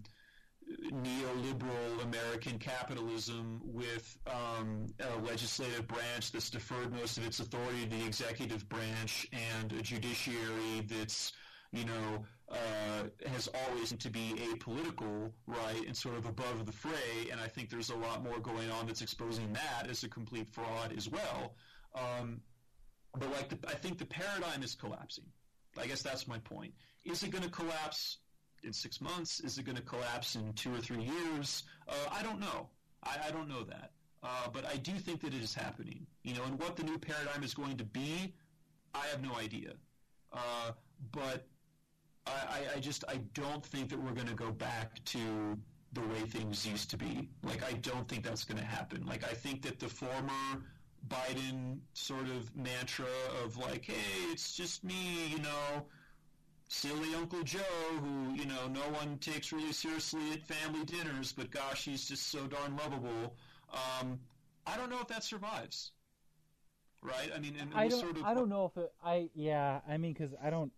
[0.91, 7.98] neoliberal American capitalism with um, a legislative branch that's deferred most of its authority to
[7.98, 11.34] the executive branch and a judiciary that's,
[11.72, 17.30] you know, uh, has always to be apolitical, right, and sort of above the fray.
[17.32, 20.47] And I think there's a lot more going on that's exposing that as a complete
[20.51, 21.56] fraud as well.
[21.95, 22.41] Um,
[23.18, 25.26] but like, the, I think the paradigm is collapsing.
[25.80, 26.74] I guess that's my point.
[27.06, 28.18] Is it going to collapse
[28.64, 29.39] in six months?
[29.39, 31.64] Is it going to collapse in two or three years?
[31.88, 32.70] Uh, I don't know.
[33.04, 33.91] I, I don't know that.
[34.22, 36.06] Uh, but I do think that it is happening.
[36.24, 38.34] You know, and what the new paradigm is going to be,
[38.93, 39.74] I have no idea.
[40.32, 40.72] Uh,
[41.12, 41.45] but
[42.26, 45.57] I, I just I don't think that we're going to go back to
[45.93, 47.30] the way things used to be.
[47.43, 49.05] Like I don't think that's going to happen.
[49.05, 50.63] Like I think that the former
[51.07, 53.05] Biden sort of mantra
[53.43, 55.86] of like, hey, it's just me, you know,
[56.69, 57.59] silly Uncle Joe
[58.01, 62.32] who, you know, no one takes really seriously at family dinners, but gosh, he's just
[62.32, 63.36] so darn lovable.
[63.74, 64.19] Um,
[64.65, 65.91] I don't know if that survives.
[67.01, 67.32] Right?
[67.36, 67.99] I mean, and I don't.
[67.99, 68.93] Sort of, I don't know if it.
[69.03, 69.82] I yeah.
[69.88, 70.71] I mean, because I don't.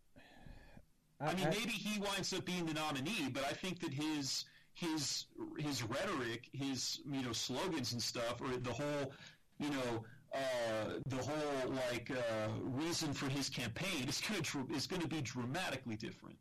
[1.20, 4.46] I, I mean, maybe he winds up being the nominee, but I think that his
[4.74, 5.26] his
[5.58, 9.14] his rhetoric, his you know slogans and stuff, or the whole
[9.60, 10.04] you know
[10.34, 15.08] uh, the whole like uh, reason for his campaign is going to is going to
[15.08, 16.38] be dramatically different.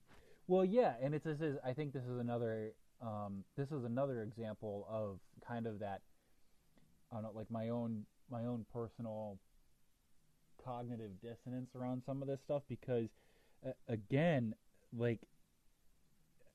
[0.49, 4.23] Well, yeah, and it's this is I think this is another um, this is another
[4.23, 6.01] example of kind of that
[7.13, 9.39] I don't know like my own my own personal
[10.65, 13.09] cognitive dissonance around some of this stuff because
[13.67, 14.55] uh, again
[14.97, 15.21] like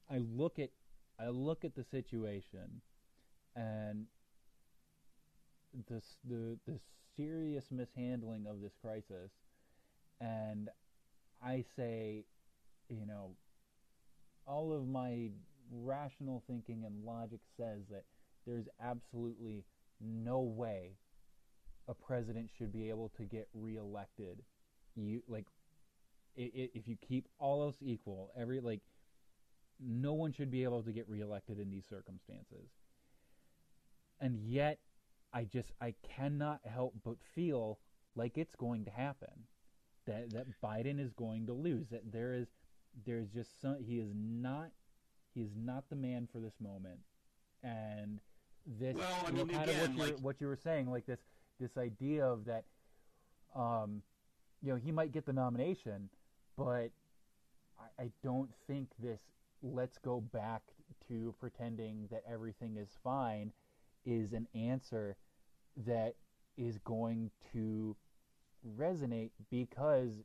[0.10, 0.70] I look at
[1.20, 2.82] I look at the situation
[3.56, 4.06] and
[5.88, 6.80] this the the
[7.16, 9.32] serious mishandling of this crisis
[10.22, 10.70] and
[11.44, 12.26] I say
[12.90, 13.32] you know
[14.48, 15.30] all of my
[15.72, 18.04] rational thinking and logic says that
[18.48, 19.64] there's absolutely
[20.02, 20.94] no way
[21.88, 24.42] a president should be able to get reelected.
[24.96, 25.46] You like
[26.36, 28.82] if you keep all else equal, every like
[29.80, 32.70] no one should be able to get reelected in these circumstances.
[34.20, 34.80] And yet,
[35.34, 37.80] I just I cannot help but feel
[38.16, 39.46] like it's going to happen.
[40.06, 41.88] That that Biden is going to lose.
[41.90, 42.48] That there is
[43.06, 44.70] there's just some he is not
[45.34, 47.00] he is not the man for this moment.
[47.64, 48.20] And
[48.66, 50.10] this well, I mean, kind again, of what, like...
[50.10, 51.20] you what you were saying, like this
[51.60, 52.66] this idea of that
[53.56, 54.02] um,
[54.62, 56.10] you know, he might get the nomination,
[56.60, 56.92] but
[57.80, 59.22] I, I don't think this
[59.64, 60.62] let's go back
[61.08, 63.52] to pretending that everything is fine
[64.06, 65.16] is an answer
[65.86, 66.16] that
[66.58, 67.96] is going to
[68.78, 70.24] resonate because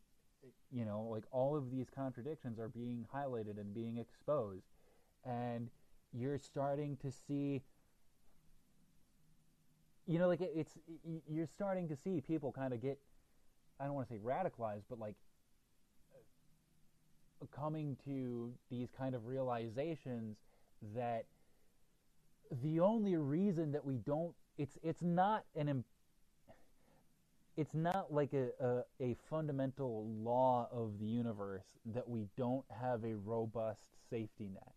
[0.73, 4.67] you know like all of these contradictions are being highlighted and being exposed.
[5.25, 5.71] And
[6.13, 7.63] you're starting to see
[10.07, 10.77] you know like it's
[11.29, 12.99] you're starting to see people kind of get
[13.81, 15.17] i don't want to say radicalized but like
[17.59, 20.37] coming to these kind of realizations
[20.95, 21.25] that
[22.63, 25.85] the only reason that we don't it's it's not an
[27.57, 33.05] it's not like a, a, a fundamental law of the universe that we don't have
[33.05, 33.81] a robust
[34.11, 34.75] safety net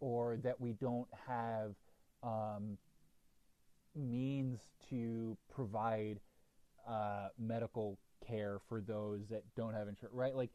[0.00, 1.74] or that we don't have
[2.22, 2.78] um,
[3.96, 4.58] means
[4.88, 6.20] to provide
[6.88, 10.34] uh, medical care for those that don't have insurance, right?
[10.34, 10.50] Like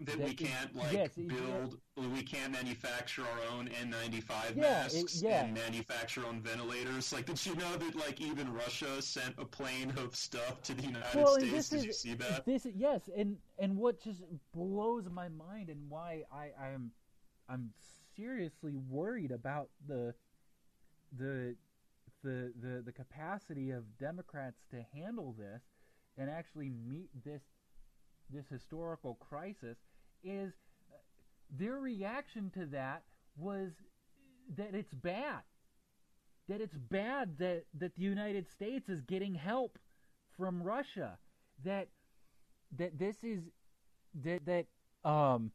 [0.00, 2.06] that, that we can't like yes, build, yeah.
[2.08, 5.44] we can't manufacture our own N95 yeah, masks it, yeah.
[5.44, 7.12] and manufacture our own ventilators.
[7.12, 10.82] Like, did you know that like even Russia sent a plane of stuff to the
[10.82, 11.70] United well, States?
[11.70, 12.44] Did is, you see that?
[12.44, 14.22] This, yes, and and what just
[14.52, 16.90] blows my mind and why I I'm
[17.48, 17.70] I'm
[18.14, 20.14] seriously worried about the
[21.16, 21.56] the
[22.22, 25.62] the the the capacity of Democrats to handle this
[26.18, 27.42] and actually meet this
[28.30, 29.78] this historical crisis
[30.26, 30.52] is
[31.50, 33.02] their reaction to that
[33.36, 33.72] was
[34.56, 35.42] that it's bad.
[36.48, 39.78] That it's bad that that the United States is getting help
[40.36, 41.18] from Russia.
[41.64, 41.88] That
[42.76, 43.42] that this is
[44.22, 44.66] that that
[45.08, 45.52] um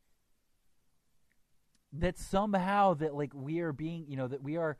[1.94, 4.78] that somehow that like we are being you know that we are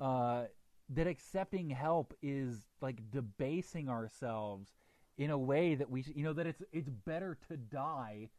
[0.00, 0.44] uh
[0.90, 4.70] that accepting help is like debasing ourselves
[5.18, 8.30] in a way that we you know that it's it's better to die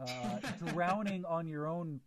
[0.00, 0.38] uh,
[0.72, 2.00] drowning on your own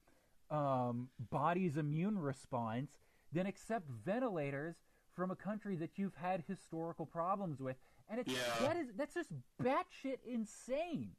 [0.49, 2.91] um, body's immune response
[3.31, 4.75] than accept ventilators
[5.15, 7.75] from a country that you've had historical problems with
[8.09, 8.67] and it's yeah.
[8.67, 9.29] that is that's just
[9.61, 11.11] batshit insane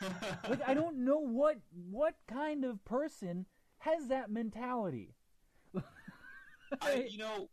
[0.48, 1.58] like I don't know what
[1.90, 3.46] what kind of person
[3.78, 5.14] has that mentality.
[6.80, 7.48] I, you know,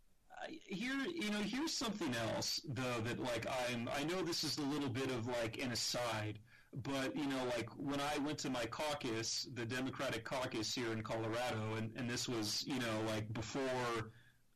[0.48, 4.64] here you know here's something else though that like I'm I know this is a
[4.64, 6.40] little bit of like an aside,
[6.74, 11.02] but you know like when I went to my caucus, the Democratic caucus here in
[11.02, 14.12] Colorado, and and this was you know like before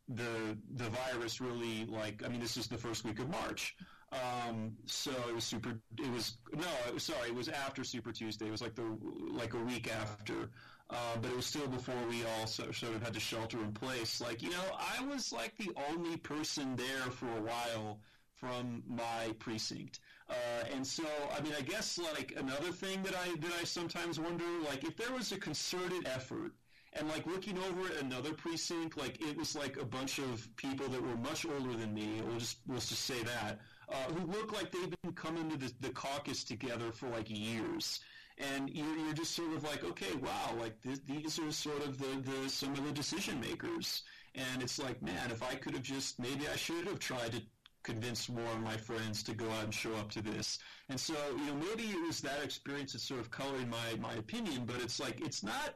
[0.10, 3.76] the the virus really like I mean this is the first week of March.
[4.12, 5.80] Um, so it was super.
[5.98, 6.68] It was no.
[6.88, 7.30] It was sorry.
[7.30, 8.48] It was after Super Tuesday.
[8.48, 8.98] It was like the
[9.32, 10.50] like a week after.
[10.90, 13.72] Uh, but it was still before we all so, sort of had to shelter in
[13.72, 14.22] place.
[14.22, 18.00] Like you know, I was like the only person there for a while
[18.36, 20.00] from my precinct.
[20.30, 20.34] Uh,
[20.74, 21.04] and so,
[21.38, 24.96] I mean, I guess like another thing that I that I sometimes wonder, like if
[24.98, 26.54] there was a concerted effort
[26.94, 30.88] and like looking over at another precinct, like it was like a bunch of people
[30.88, 32.22] that were much older than me.
[32.26, 33.60] We'll just we'll just say that
[33.90, 38.00] uh, who look like they've been coming to the, the caucus together for like years.
[38.40, 42.00] And you're, you're just sort of like, okay, wow, like th- these are sort of
[42.00, 44.04] the, the some of the decision makers.
[44.34, 47.42] And it's like, man, if I could have just maybe I should have tried to
[47.84, 50.60] convince more of my friends to go out and show up to this.
[50.90, 54.14] And so, you know, maybe it was that experience that sort of colored my, my
[54.14, 55.76] opinion, but it's like, it's not,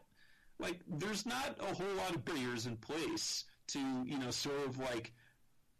[0.59, 4.79] like, there's not a whole lot of barriers in place to, you know, sort of
[4.79, 5.13] like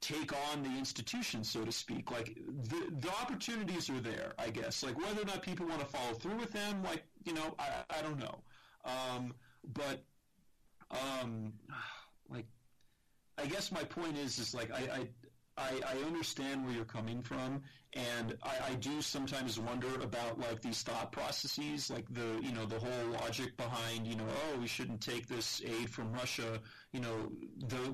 [0.01, 2.11] take on the institution, so to speak.
[2.11, 2.37] Like
[2.69, 4.83] the the opportunities are there, I guess.
[4.83, 7.69] Like whether or not people want to follow through with them, like you know, I
[7.89, 8.39] I don't know.
[8.85, 9.33] Um,
[9.73, 10.03] but
[10.91, 11.53] um,
[12.29, 12.45] like
[13.37, 15.07] I guess my point is is like I, I,
[15.57, 20.61] I I, understand where you're coming from, and I, I do sometimes wonder about like
[20.61, 24.67] these thought processes, like the you know the whole logic behind you know oh we
[24.67, 26.59] shouldn't take this aid from Russia,
[26.93, 27.31] you know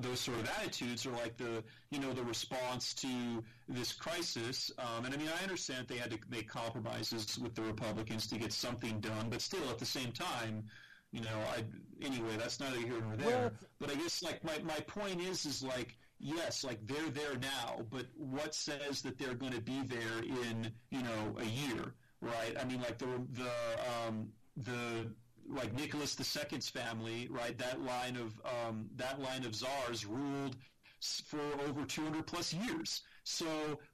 [0.00, 4.70] those sort of attitudes are like the you know the response to this crisis.
[4.78, 8.38] Um, and I mean I understand they had to make compromises with the Republicans to
[8.38, 10.64] get something done, but still at the same time
[11.14, 11.62] you know, I
[12.04, 13.38] anyway, that's neither here nor there.
[13.38, 17.36] Well, but I guess like my, my point is is like yes, like they're there
[17.38, 21.94] now, but what says that they're going to be there in you know a year,
[22.20, 22.56] right?
[22.58, 23.50] I mean, like the the
[24.08, 25.10] um, the
[25.48, 27.56] like Nicholas II's family, right?
[27.58, 30.56] That line of um, that line of czars ruled
[31.26, 33.02] for over 200 plus years.
[33.24, 33.46] So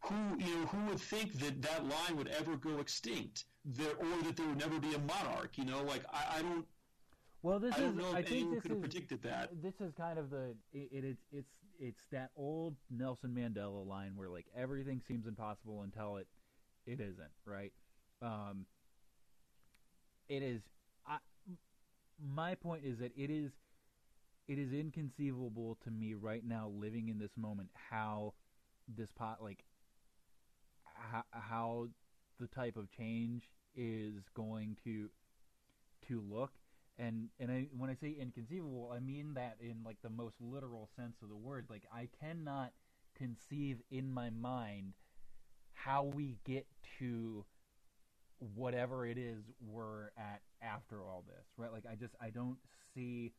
[0.02, 4.22] who you know who would think that that line would ever go extinct, there, or
[4.22, 5.58] that there would never be a monarch?
[5.58, 6.66] You know, like I, I don't.
[7.42, 7.94] Well, this I is.
[8.14, 9.50] I think this is predicted that.
[9.62, 10.54] This is kind of the.
[10.72, 11.48] It, it, it's
[11.80, 16.28] it's that old Nelson Mandela line where like everything seems impossible until it
[16.86, 17.72] it isn't, right?
[18.22, 18.66] Um,
[20.28, 20.62] it is.
[21.06, 21.18] I,
[22.22, 23.52] my point is that it is
[24.46, 28.34] it is inconceivable to me right now, living in this moment, how
[28.86, 29.64] this pot like
[30.84, 31.88] how, how
[32.38, 35.08] the type of change is going to
[36.08, 36.52] to look
[37.00, 40.88] and and I, when I say inconceivable, I mean that in like the most literal
[40.96, 41.66] sense of the word.
[41.70, 42.72] Like I cannot
[43.16, 44.92] conceive in my mind
[45.72, 46.66] how we get
[46.98, 47.44] to
[48.54, 51.72] whatever it is we're at after all this, right?
[51.72, 52.58] Like I just I don't
[52.94, 53.32] see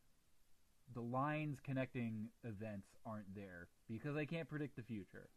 [0.93, 5.29] the lines connecting events aren't there because I can't predict the future.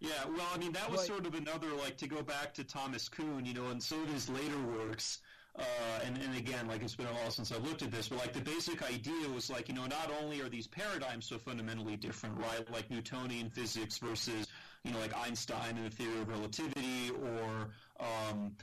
[0.00, 2.64] Yeah, well, I mean that was but, sort of another like to go back to
[2.64, 5.20] Thomas Kuhn, you know, and some of his later works.
[5.58, 5.62] Uh,
[6.04, 8.34] and, and again, like it's been a while since I've looked at this, but like
[8.34, 12.36] the basic idea was like, you know, not only are these paradigms so fundamentally different,
[12.36, 12.70] right?
[12.70, 14.48] Like Newtonian physics versus,
[14.84, 18.54] you know, like Einstein and the theory of relativity or, um,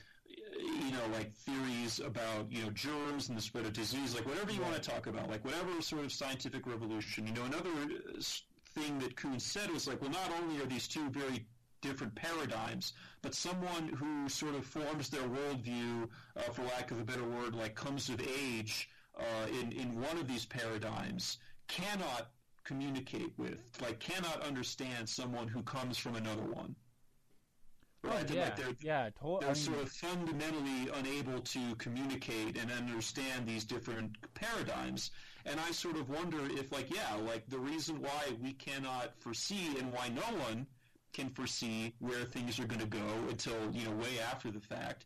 [0.56, 4.52] you know, like theories about, you know, germs and the spread of disease, like whatever
[4.52, 7.26] you want to talk about, like whatever sort of scientific revolution.
[7.26, 7.70] You know, another
[8.76, 11.46] thing that Kuhn said was like, well, not only are these two very
[11.84, 17.04] different paradigms, but someone who sort of forms their worldview, uh, for lack of a
[17.04, 22.32] better word, like comes of age uh, in, in one of these paradigms, cannot
[22.64, 26.76] communicate with, like cannot understand someone who comes from another one.
[28.04, 28.30] Right?
[28.30, 29.46] Oh, yeah, like they're, yeah, totally.
[29.46, 35.12] They're sort of fundamentally unable to communicate and understand these different paradigms.
[35.46, 39.68] And I sort of wonder if, like, yeah, like the reason why we cannot foresee
[39.80, 40.68] and why no one
[41.14, 45.06] can foresee where things are going to go until, you know, way after the fact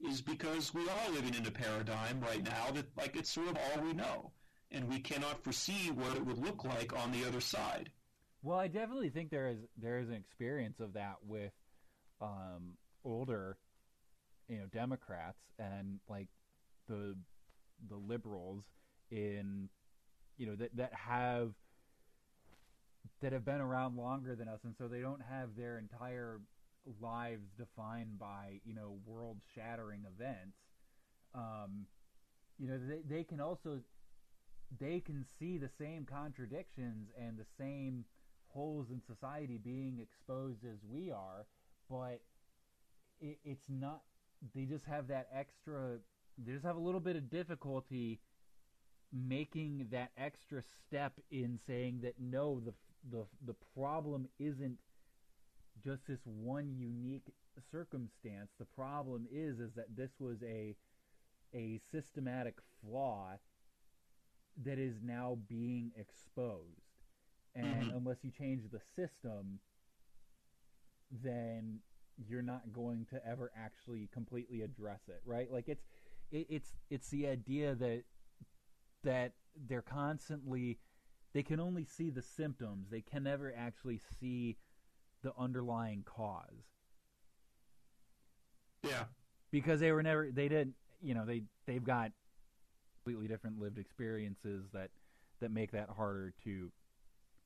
[0.00, 3.56] is because we are living in a paradigm right now that, like, it's sort of
[3.56, 4.32] all we know.
[4.70, 7.90] And we cannot foresee what it would look like on the other side.
[8.42, 11.52] Well, I definitely think there is there is an experience of that with
[12.20, 13.56] um, older,
[14.48, 16.28] you know, Democrats and like
[16.88, 17.16] the
[17.88, 18.64] the liberals
[19.10, 19.68] in
[20.36, 21.52] you know that that have
[23.24, 26.40] that have been around longer than us and so they don't have their entire
[27.00, 30.58] lives defined by you know world shattering events
[31.34, 31.86] um,
[32.58, 33.80] you know they, they can also
[34.78, 38.04] they can see the same contradictions and the same
[38.48, 41.46] holes in society being exposed as we are
[41.90, 42.20] but
[43.20, 44.02] it, it's not.
[44.54, 45.98] They just have that extra.
[46.38, 48.20] They just have a little bit of difficulty
[49.12, 52.74] making that extra step in saying that no, the
[53.10, 54.78] the the problem isn't
[55.82, 57.34] just this one unique
[57.70, 58.50] circumstance.
[58.58, 60.76] The problem is is that this was a
[61.54, 63.38] a systematic flaw
[64.64, 66.80] that is now being exposed.
[67.54, 67.96] And mm-hmm.
[67.96, 69.60] unless you change the system,
[71.10, 71.78] then
[72.28, 75.50] you're not going to ever actually completely address it, right?
[75.52, 75.84] Like it's
[76.30, 78.02] it, it's it's the idea that
[79.04, 79.32] that
[79.68, 80.78] they're constantly
[81.34, 82.88] they can only see the symptoms.
[82.90, 84.56] They can never actually see
[85.22, 86.64] the underlying cause.
[88.82, 89.04] Yeah.
[89.50, 92.12] Because they were never they didn't, you know, they they've got
[93.02, 94.90] completely different lived experiences that
[95.40, 96.70] that make that harder to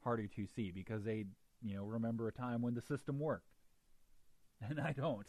[0.05, 1.25] harder to see because they,
[1.63, 3.49] you know, remember a time when the system worked
[4.69, 5.27] and I don't.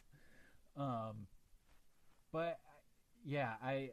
[0.78, 1.28] Um,
[2.32, 2.60] but
[3.26, 3.92] yeah, I,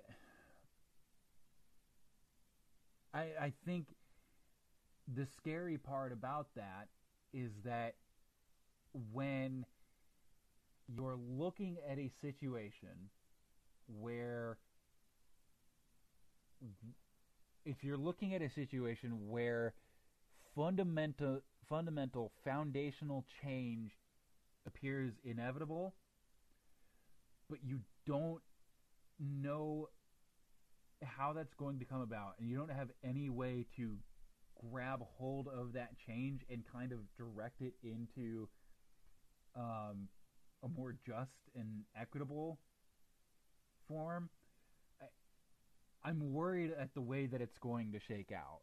[3.13, 3.96] I, I think
[5.15, 6.89] the scary part about that
[7.33, 7.95] is that
[9.13, 9.65] when
[10.89, 13.11] you're looking at a situation
[14.01, 14.59] where
[17.65, 19.75] if you're looking at a situation where
[20.55, 23.91] fundamental fundamental foundational change
[24.67, 25.95] appears inevitable,
[27.51, 28.41] but you don't
[29.21, 29.89] know
[31.03, 33.97] how that's going to come about, and you don't have any way to
[34.71, 38.49] grab hold of that change and kind of direct it into
[39.55, 40.09] um,
[40.63, 42.59] a more just and equitable
[43.89, 44.29] form.
[45.01, 48.61] I, I'm worried at the way that it's going to shake out,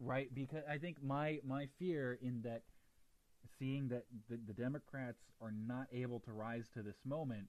[0.00, 0.32] right?
[0.34, 2.62] Because I think my my fear in that
[3.58, 7.46] seeing that the, the Democrats are not able to rise to this moment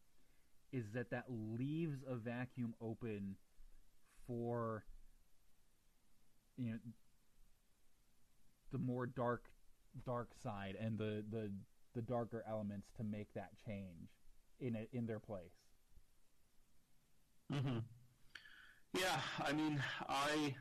[0.71, 3.35] is that that leaves a vacuum open
[4.27, 4.83] for
[6.57, 6.77] you know
[8.75, 9.45] the more dark
[10.05, 11.49] dark side and the the
[11.93, 14.09] the darker elements to make that change
[14.59, 15.55] in it in their place.
[17.53, 17.77] Mm-hmm.
[18.93, 20.55] Yeah, I mean, I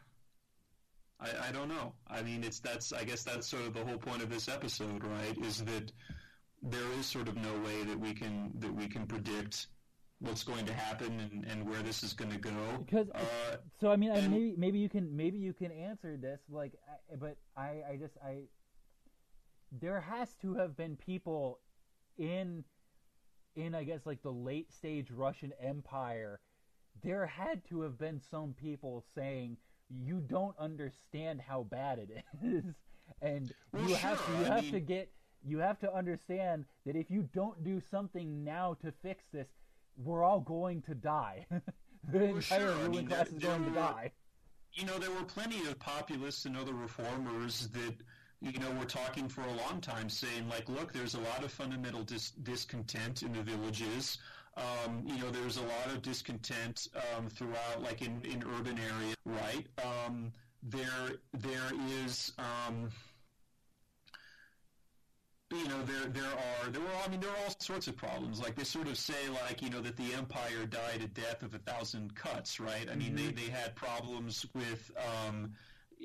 [1.19, 1.93] I, I don't know.
[2.07, 5.03] I mean, it's that's I guess that's sort of the whole point of this episode,
[5.03, 5.37] right?
[5.39, 5.91] Is that
[6.63, 9.67] there is sort of no way that we can that we can predict
[10.25, 12.51] what's going to happen and, and where this is going to go.
[12.85, 16.41] Because uh, so I mean, and, maybe maybe you can maybe you can answer this
[16.51, 16.73] like,
[17.19, 18.45] but I I just I
[19.81, 21.61] there has to have been people
[22.19, 22.65] in
[23.57, 26.41] in I guess like the late stage Russian Empire.
[27.03, 29.57] There had to have been some people saying
[29.91, 32.11] you don't understand how bad it
[32.43, 32.65] is,
[33.21, 33.99] and well, you sure.
[33.99, 34.73] have to you I have mean...
[34.73, 35.11] to get
[35.47, 39.47] you have to understand that if you don't do something now to fix this,
[39.97, 41.47] we're all going to die.
[41.51, 41.61] the
[42.19, 42.69] well, entire sure.
[42.69, 44.13] ruling I mean, class there, is going were, to die.
[44.73, 47.95] You know, there were plenty of populists and other reformers that
[48.53, 51.51] you know, were talking for a long time saying, like, look, there's a lot of
[51.51, 54.19] fundamental dis- discontent in the villages.
[54.57, 59.17] Um, you know, there's a lot of discontent um, throughout, like in, in urban areas,
[59.25, 59.67] right?
[59.83, 60.31] Um,
[60.63, 61.71] there, there
[62.05, 62.91] is, um,
[65.55, 68.41] you know, there, there are, there were, I mean, there are all sorts of problems.
[68.41, 71.55] Like they sort of say, like, you know, that the empire died a death of
[71.55, 72.89] a thousand cuts, right?
[72.91, 73.37] I mean, mm-hmm.
[73.37, 75.53] they, they had problems with, um,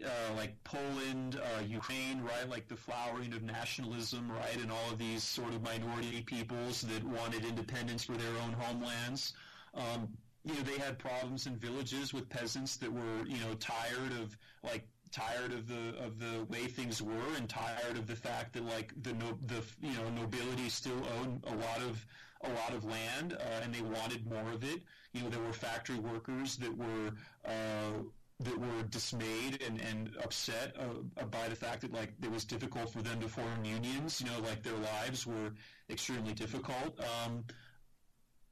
[0.06, 2.48] uh, like Poland, uh, Ukraine, right?
[2.48, 4.56] Like the flowering of nationalism, right?
[4.62, 9.34] And all of these sort of minority peoples that wanted independence for their own homelands.
[9.74, 10.10] Um,
[10.46, 14.38] you know, they had problems in villages with peasants that were, you know, tired of
[14.64, 18.66] like tired of the of the way things were and tired of the fact that
[18.66, 22.06] like the no, the you know nobility still owned a lot of
[22.44, 24.82] a lot of land uh, and they wanted more of it.
[25.14, 27.12] You know, there were factory workers that were
[27.46, 28.04] uh,
[28.42, 32.92] that were dismayed and, and upset uh, by the fact that like it was difficult
[32.92, 34.22] for them to form unions.
[34.22, 35.52] You know, like their lives were
[35.90, 37.00] extremely difficult.
[37.00, 37.44] Um,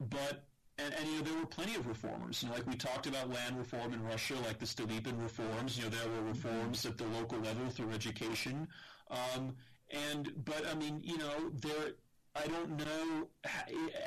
[0.00, 0.47] but
[0.78, 2.42] and, and, you know there were plenty of reformers.
[2.42, 5.76] You know, like we talked about land reform in Russia, like the Stolypin reforms.
[5.76, 8.68] You know, there were reforms at the local level through education.
[9.10, 9.56] Um,
[9.90, 11.92] and but I mean, you know, there.
[12.36, 13.26] I don't know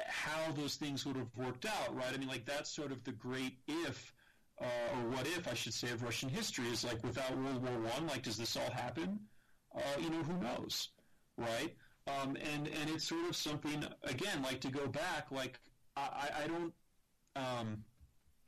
[0.07, 2.13] how those things would have worked out, right?
[2.13, 4.13] I mean, like that's sort of the great if
[4.61, 4.65] uh,
[4.95, 8.07] or what if I should say of Russian history is like without World War One,
[8.07, 9.19] like does this all happen?
[9.75, 10.89] Uh, you know, who knows,
[11.37, 11.73] right?
[12.07, 15.59] Um, and and it's sort of something again, like to go back, like
[15.95, 16.73] I, I don't.
[17.35, 17.83] Um,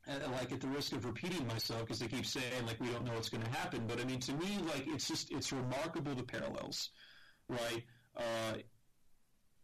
[0.06, 3.14] like at the risk of repeating myself because they keep saying like we don't know
[3.14, 6.24] what's going to happen, but I mean to me like it's just it's remarkable the
[6.24, 6.90] parallels,
[7.48, 7.84] right?
[8.16, 8.58] Uh,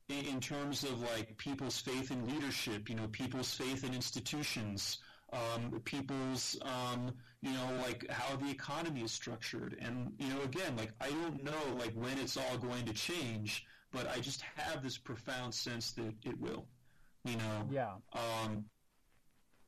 [0.10, 4.98] in, in terms of like people's faith in leadership, you know, people's faith in institutions,
[5.32, 7.12] um, people's, um,
[7.42, 9.78] you know, like how the economy is structured.
[9.80, 13.66] And, you know, again, like I don't know like when it's all going to change,
[13.92, 16.66] but I just have this profound sense that it will,
[17.26, 17.68] you know.
[17.72, 17.94] Yeah.
[18.14, 18.66] Um,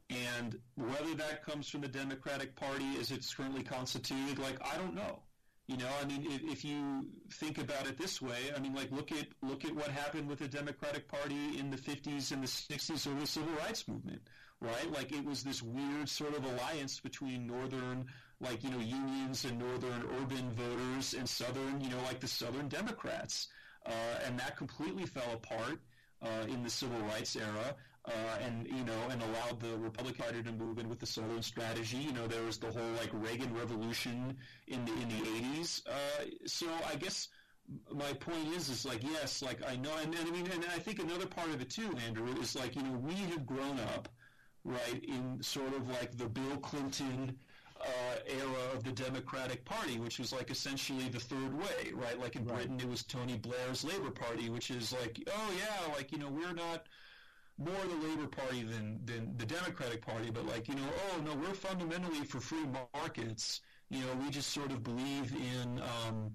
[0.09, 4.93] and whether that comes from the Democratic Party as it's currently constituted, like I don't
[4.93, 5.23] know.
[5.67, 8.91] You know, I mean, if, if, you think about it this way, I mean, like
[8.91, 12.47] look at look at what happened with the Democratic Party in the 50s and the
[12.47, 14.21] 60s or the Civil Rights Movement
[14.61, 14.91] right?
[14.91, 18.05] Like it was this weird sort of alliance between northern,
[18.39, 22.69] like, you know, unions and northern urban voters and southern, you know, like the southern
[22.69, 23.47] Democrats.
[23.85, 25.79] Uh, and that completely fell apart
[26.21, 27.75] uh, in the civil rights era.
[28.03, 28.11] Uh,
[28.43, 31.97] and you know, and allowed the Republican Party to move in with the Southern strategy.
[31.97, 34.35] You know, there was the whole like Reagan Revolution
[34.67, 35.87] in the in the '80s.
[35.87, 37.27] Uh, so I guess
[37.93, 40.79] my point is, is like yes, like I know, and, and I mean, and I
[40.79, 44.09] think another part of it too, Andrew, is like you know we have grown up
[44.63, 47.37] right, in sort of like the Bill Clinton
[48.27, 52.19] era of the Democratic Party, which was like essentially the third way, right?
[52.19, 52.57] Like in right.
[52.57, 56.29] Britain, it was Tony Blair's Labour Party, which is like, oh yeah, like you know,
[56.29, 56.87] we're not
[57.57, 61.35] more the Labour Party than than the Democratic Party, but like you know, oh no,
[61.35, 63.61] we're fundamentally for free markets.
[63.89, 65.81] You know, we just sort of believe in.
[65.81, 66.31] Um,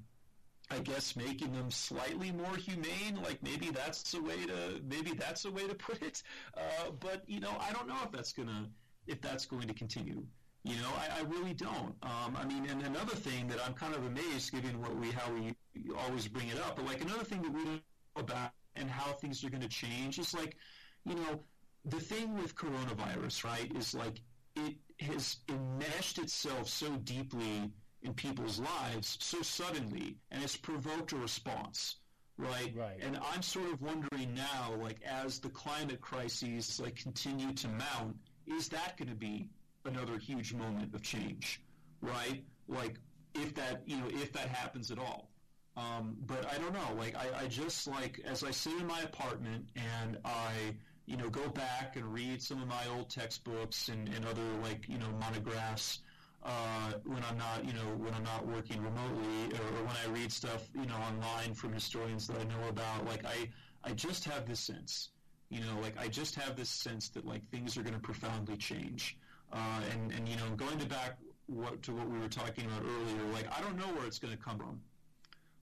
[0.69, 5.45] I guess making them slightly more humane, like maybe that's a way to maybe that's
[5.45, 6.25] a way to put it.
[6.57, 8.69] Uh, but you know, I don't know if that's gonna
[9.07, 10.25] if that's going to continue.
[10.67, 11.95] You know, I, I really don't.
[12.03, 15.33] Um, I mean, and another thing that I'm kind of amazed, given what we how
[15.33, 15.55] we
[15.97, 19.13] always bring it up, but like another thing that we don't know about and how
[19.13, 20.57] things are going to change is like,
[21.05, 21.41] you know,
[21.85, 24.21] the thing with coronavirus, right, is like
[24.57, 27.71] it has enmeshed itself so deeply
[28.03, 31.97] in people's lives so suddenly, and it's provoked a response,
[32.39, 32.73] right?
[32.75, 32.99] Right.
[33.01, 38.17] And I'm sort of wondering now, like as the climate crises like continue to mount,
[38.49, 39.49] is that going to be
[39.87, 41.61] another huge moment of change,
[42.01, 42.43] right?
[42.69, 42.97] Like
[43.35, 45.31] if that you know if that happens at all.
[45.77, 46.95] Um, but I don't know.
[46.97, 50.75] Like I, I just like as I sit in my apartment and I
[51.07, 54.89] you know go back and read some of my old textbooks and, and other like
[54.89, 56.01] you know monographs
[56.47, 60.09] uh, when I'm not, you know, when I'm not working remotely, or, or, when I
[60.11, 63.05] read stuff, you know, online from historians that I know about.
[63.05, 63.49] Like I,
[63.83, 65.11] I just have this sense,
[65.51, 68.57] you know, like I just have this sense that like things are going to profoundly
[68.57, 69.19] change.
[69.53, 71.17] Uh, and and you know, going to back
[71.47, 74.37] what to what we were talking about earlier, like I don't know where it's going
[74.37, 74.81] to come from,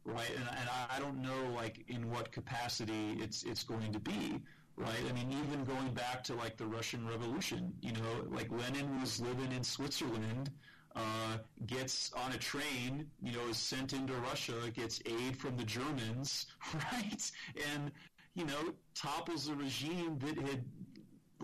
[0.05, 0.31] right?
[0.31, 4.41] And and I, don't know like in what capacity it's it's going to be
[4.77, 5.05] right?
[5.09, 9.21] I mean, even going back to like the Russian Revolution, you know, like Lenin was
[9.21, 10.51] living in Switzerland
[10.97, 15.65] uh, gets on a train, you know, is sent into Russia, gets aid from the
[15.65, 16.47] Germans,
[16.93, 17.31] right?
[17.73, 17.91] And,
[18.35, 20.65] you know, topples a regime that had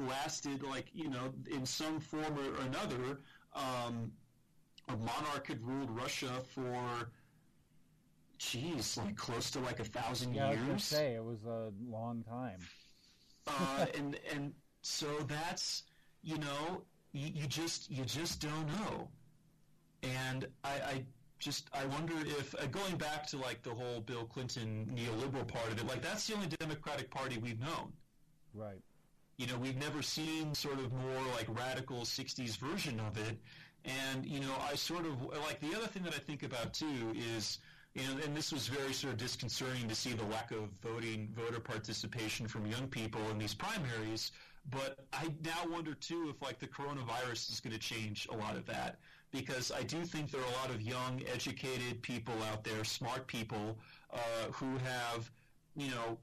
[0.07, 3.21] lasted like you know in some form or another.
[3.55, 4.13] Um,
[4.89, 7.11] a monarch had ruled Russia for,
[8.39, 10.69] geez, like close to like a thousand yeah, years.
[10.69, 12.59] I was say it was a long time.
[13.47, 14.53] uh, and and
[14.83, 15.85] so that's
[16.23, 16.83] you know
[17.13, 19.09] you, you just you just don't know,
[20.03, 21.05] and I, I
[21.39, 25.69] just I wonder if uh, going back to like the whole Bill Clinton neoliberal part
[25.69, 27.93] of it, like that's the only Democratic Party we've known.
[28.55, 28.81] Right.
[29.41, 33.39] You know, we've never seen sort of more like radical '60s version of it,
[33.87, 37.15] and you know, I sort of like the other thing that I think about too
[37.37, 37.59] is.
[37.95, 41.29] You know, and this was very sort of disconcerting to see the lack of voting,
[41.35, 44.31] voter participation from young people in these primaries.
[44.71, 48.55] But I now wonder too if like the coronavirus is going to change a lot
[48.55, 49.01] of that
[49.33, 53.27] because I do think there are a lot of young, educated people out there, smart
[53.27, 53.77] people
[54.13, 55.29] uh, who have,
[55.75, 56.17] you know,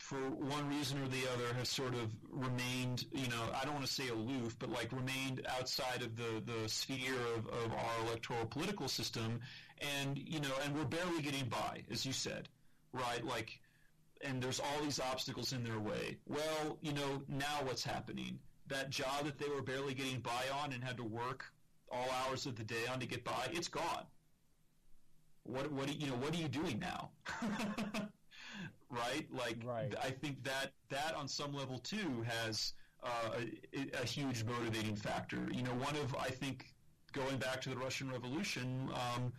[0.00, 3.86] for one reason or the other, has sort of remained, you know, I don't want
[3.86, 8.46] to say aloof, but like remained outside of the, the sphere of, of our electoral
[8.46, 9.40] political system.
[10.00, 12.48] And, you know, and we're barely getting by, as you said,
[12.92, 13.24] right?
[13.24, 13.60] Like,
[14.22, 16.16] and there's all these obstacles in their way.
[16.26, 18.38] Well, you know, now what's happening?
[18.68, 21.44] That job that they were barely getting by on and had to work
[21.92, 24.06] all hours of the day on to get by, it's gone.
[25.44, 26.14] What what you know?
[26.14, 27.10] What are you doing now?
[28.90, 29.26] right?
[29.32, 29.94] Like, right.
[30.02, 33.40] I think that that on some level too has uh,
[33.74, 35.48] a, a, huge motivating factor.
[35.50, 36.74] You know, one of I think
[37.12, 38.90] going back to the Russian Revolution.
[38.92, 39.32] Um,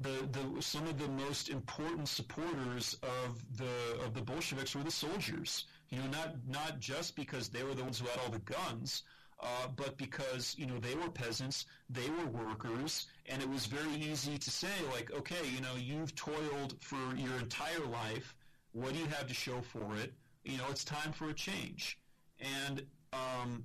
[0.00, 4.90] the, the some of the most important supporters of the of the Bolsheviks were the
[4.90, 5.64] soldiers.
[5.90, 9.02] You know, not not just because they were the ones who had all the guns,
[9.40, 13.94] uh, but because you know they were peasants, they were workers, and it was very
[13.94, 18.34] easy to say like, okay, you know, you've toiled for your entire life.
[18.80, 20.12] What do you have to show for it?
[20.44, 21.98] You know, it's time for a change,
[22.40, 22.82] and
[23.12, 23.64] um,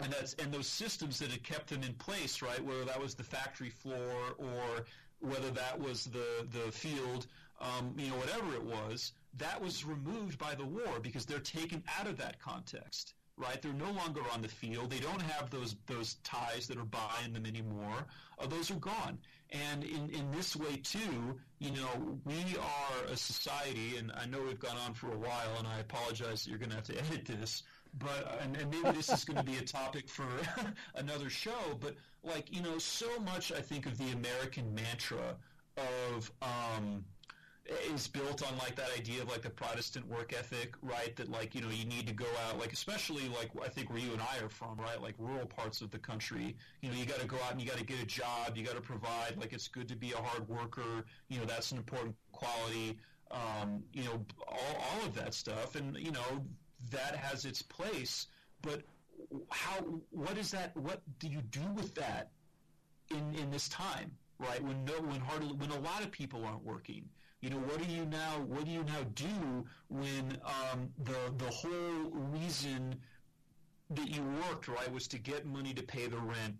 [0.00, 2.62] and that's and those systems that had kept them in place, right?
[2.64, 4.84] Whether that was the factory floor or
[5.20, 7.26] whether that was the the field,
[7.60, 11.82] um, you know, whatever it was, that was removed by the war because they're taken
[11.98, 13.60] out of that context right?
[13.60, 14.90] They're no longer on the field.
[14.90, 18.06] They don't have those those ties that are buying them anymore.
[18.38, 19.18] Uh, those are gone.
[19.52, 24.42] And in, in this way too, you know, we are a society, and I know
[24.42, 26.98] we've gone on for a while, and I apologize that you're going to have to
[27.10, 27.62] edit this.
[27.98, 30.26] But and, and maybe this is going to be a topic for
[30.96, 31.78] another show.
[31.80, 31.94] But
[32.24, 35.36] like you know, so much I think of the American mantra
[35.76, 37.04] of um,
[37.92, 41.14] is built on like that idea of like the Protestant work ethic, right?
[41.16, 43.98] That like you know you need to go out, like especially like I think where
[43.98, 45.00] you and I are from, right?
[45.00, 47.66] Like rural parts of the country, you know, you got to go out and you
[47.66, 49.36] got to get a job, you got to provide.
[49.38, 52.98] Like it's good to be a hard worker, you know, that's an important quality.
[53.30, 56.44] Um, you know, all all of that stuff, and you know
[56.92, 58.28] that has its place,
[58.62, 58.82] but
[59.50, 59.80] how?
[60.10, 60.76] What is that?
[60.76, 62.30] What do you do with that
[63.10, 64.12] in in this time?
[64.38, 67.08] Right when no when hardly when a lot of people aren't working,
[67.46, 68.40] you know, what do you now?
[68.48, 72.96] What do you now do when um, the the whole reason
[73.90, 76.56] that you worked right was to get money to pay the rent,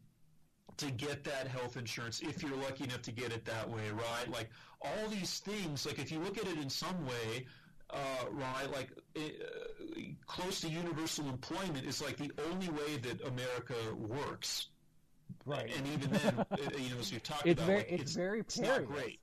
[0.77, 4.31] to get that health insurance, if you're lucky enough to get it that way, right?
[4.31, 4.49] Like
[4.81, 5.87] all these things.
[5.87, 7.47] Like if you look at it in some way.
[7.89, 7.99] Uh,
[8.33, 9.21] right, like uh,
[10.27, 14.71] close to universal employment is like the only way that America works.
[15.45, 16.45] Right, and even then,
[16.83, 19.21] you know, as you talked it's about, very, like, it's, it's, very it's not great.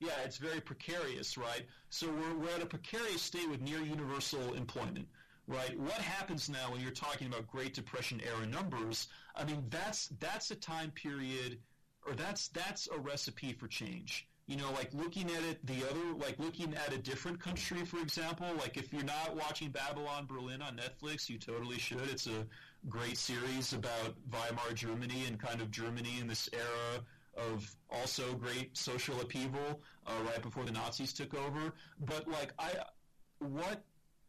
[0.00, 1.66] Yeah, it's very precarious, right?
[1.90, 5.08] So we're, we're at a precarious state with near universal employment,
[5.48, 5.78] right?
[5.78, 9.08] What happens now when you're talking about Great Depression era numbers?
[9.34, 11.58] I mean, that's that's a time period,
[12.06, 14.28] or that's that's a recipe for change.
[14.46, 17.98] You know, like looking at it, the other, like looking at a different country, for
[17.98, 18.46] example.
[18.56, 22.08] Like if you're not watching Babylon Berlin on Netflix, you totally should.
[22.08, 22.46] It's a
[22.88, 27.04] great series about Weimar Germany and kind of Germany in this era
[27.38, 31.74] of also great social upheaval uh, right before the Nazis took over.
[32.00, 32.72] But like I,
[33.40, 33.84] what,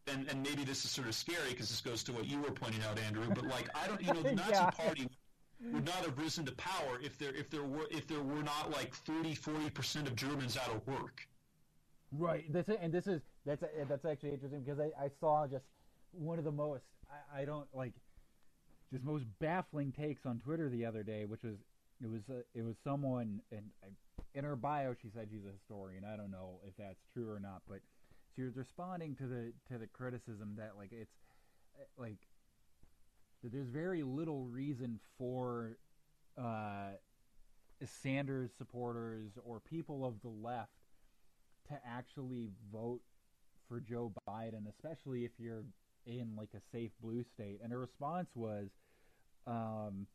[0.06, 2.52] and and maybe this is sort of scary because this goes to what you were
[2.52, 3.30] pointing out, Andrew.
[3.34, 4.70] But like I don't, you know, the Nazi Yeah.
[4.70, 5.08] Party
[5.72, 8.70] would not have risen to power if there if there were if there were not
[8.70, 11.28] like 30 40 percent of Germans out of work.
[12.12, 12.52] Right.
[12.52, 12.78] That's it.
[12.82, 15.64] And this is that's that's actually interesting because I, I saw just
[16.12, 17.94] one of the most I, I don't like
[18.92, 21.56] just most baffling takes on Twitter the other day, which was
[22.02, 22.22] it was
[22.54, 23.70] it was someone and
[24.34, 26.04] in her bio she said she's a historian.
[26.04, 27.80] I don't know if that's true or not, but
[28.34, 31.14] she was responding to the to the criticism that like it's
[31.78, 32.18] uh, like
[33.42, 35.78] that there's very little reason for
[36.38, 36.90] uh,
[37.84, 40.70] Sanders supporters or people of the left
[41.68, 43.00] to actually vote
[43.68, 45.64] for Joe Biden, especially if you're
[46.06, 48.68] in like a safe blue state, and her response was,
[49.46, 50.06] um,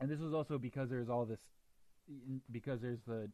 [0.00, 1.40] and this was also because there's all this,
[2.50, 3.30] because there's the,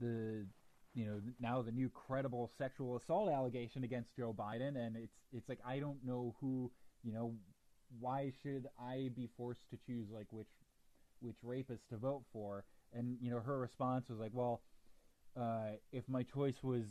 [0.00, 0.46] the,
[0.94, 5.48] you know, now the new credible sexual assault allegation against Joe Biden, and it's it's
[5.48, 6.70] like I don't know who,
[7.04, 7.34] you know,
[7.98, 10.48] why should I be forced to choose like which
[11.20, 12.64] which rapist to vote for?
[12.92, 14.62] And you know, her response was like, well,
[15.40, 16.82] uh, if my choice was,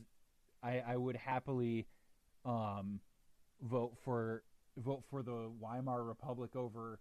[0.64, 1.88] I I would happily,
[2.45, 3.02] um,
[3.61, 4.44] vote for
[4.77, 6.99] vote for the Weimar Republic over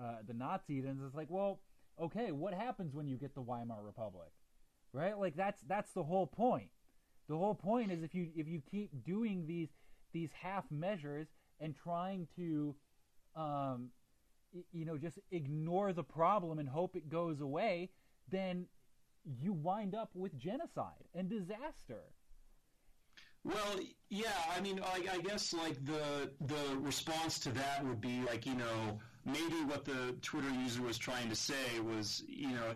[0.00, 1.60] uh, the Nazis, and it's like, well,
[2.00, 4.30] okay, what happens when you get the Weimar Republic,
[4.92, 5.18] right?
[5.18, 6.70] Like that's that's the whole point.
[7.28, 9.68] The whole point is if you if you keep doing these
[10.12, 11.26] these half measures
[11.60, 12.74] and trying to,
[13.36, 13.90] um,
[14.72, 17.90] you know, just ignore the problem and hope it goes away,
[18.30, 18.66] then
[19.42, 22.02] you wind up with genocide and disaster.
[23.44, 23.78] Well,
[24.10, 28.46] yeah, I mean, I, I, guess like the the response to that would be like,
[28.46, 28.98] you know,
[29.28, 32.74] maybe what the Twitter user was trying to say was, you know,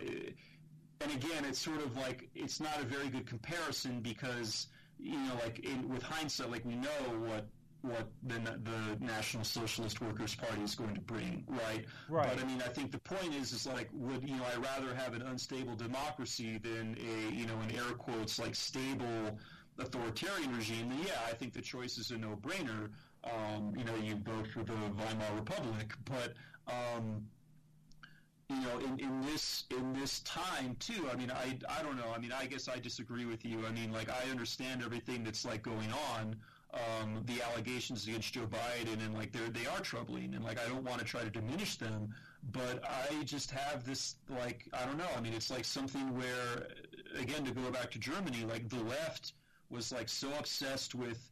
[1.00, 4.68] and again, it's sort of like it's not a very good comparison because,
[4.98, 6.88] you know, like in, with hindsight, like we know
[7.26, 7.46] what
[7.82, 11.84] what the, the National Socialist Workers Party is going to bring, right?
[12.08, 12.28] Right.
[12.32, 14.94] But I mean, I think the point is, is like, would you know, I rather
[14.94, 19.36] have an unstable democracy than a, you know, in air quotes, like stable
[19.80, 20.90] authoritarian regime?
[20.90, 22.90] Then yeah, I think the choice is a no-brainer.
[23.24, 26.34] Um, you know, you go for the Weimar Republic, but
[26.66, 27.24] um,
[28.48, 31.08] you know, in, in this in this time too.
[31.12, 32.12] I mean, I I don't know.
[32.14, 33.64] I mean, I guess I disagree with you.
[33.66, 36.36] I mean, like I understand everything that's like going on
[36.74, 40.68] um, the allegations against Joe Biden, and like they they are troubling, and like I
[40.68, 42.14] don't want to try to diminish them,
[42.52, 45.08] but I just have this like I don't know.
[45.16, 46.68] I mean, it's like something where,
[47.18, 49.34] again, to go back to Germany, like the left
[49.70, 51.31] was like so obsessed with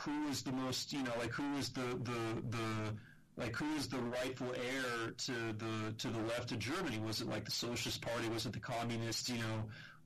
[0.00, 2.94] who is the most, you know, like who is the the the
[3.36, 6.98] like who is the rightful heir to the to the left of Germany?
[6.98, 8.28] Was it like the Socialist Party?
[8.28, 9.28] Was it the communists?
[9.28, 9.64] You know,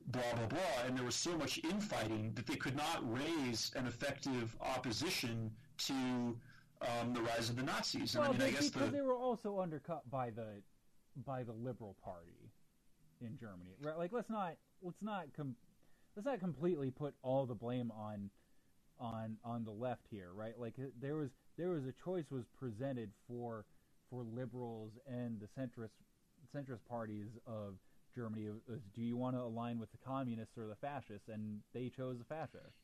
[0.09, 3.87] blah blah blah, and there was so much infighting that they could not raise an
[3.87, 5.95] effective opposition to
[6.83, 8.15] um, the rise of the Nazis.
[8.15, 10.63] And well, I mean, I guess because the, they were also undercut by the
[11.25, 12.51] by the Liberal Party
[13.21, 13.77] in Germany.
[13.81, 13.97] Right?
[13.97, 15.57] Like let's not let's not com-
[16.17, 18.31] let's not completely put all the blame on
[19.03, 20.59] on on the left here, right?
[20.59, 23.65] Like uh, there was there was a choice was presented for
[24.11, 25.91] for liberals and the centrist
[26.55, 27.75] centrist parties of
[28.15, 31.29] Germany was, do you want to align with the communists or the fascists?
[31.29, 32.77] And they chose the fascists.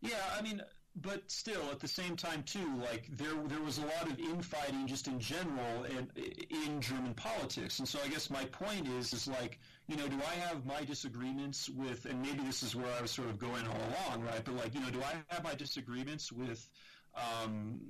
[0.00, 0.60] Yeah, I mean,
[0.96, 4.86] but still, at the same time, too, like there there was a lot of infighting
[4.86, 6.08] just in general in,
[6.50, 9.58] in German politics, and so I guess my point is is like
[9.88, 13.10] you know, do I have my disagreements with, and maybe this is where I was
[13.10, 14.42] sort of going all along, right?
[14.44, 16.68] But like you know, do I have my disagreements with
[17.14, 17.80] um,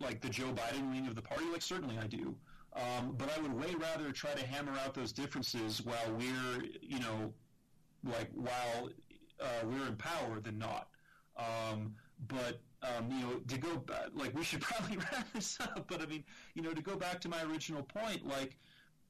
[0.00, 1.44] like the Joe Biden wing of the party?
[1.52, 2.34] Like certainly I do.
[2.74, 7.00] Um, but I would way rather try to hammer out those differences while we're, you
[7.00, 7.32] know,
[8.04, 8.90] like while
[9.40, 10.88] uh, we're in power than not.
[11.36, 11.94] Um,
[12.28, 15.86] but um, you know, to go back, like we should probably wrap this up.
[15.88, 16.24] But I mean,
[16.54, 18.56] you know, to go back to my original point, like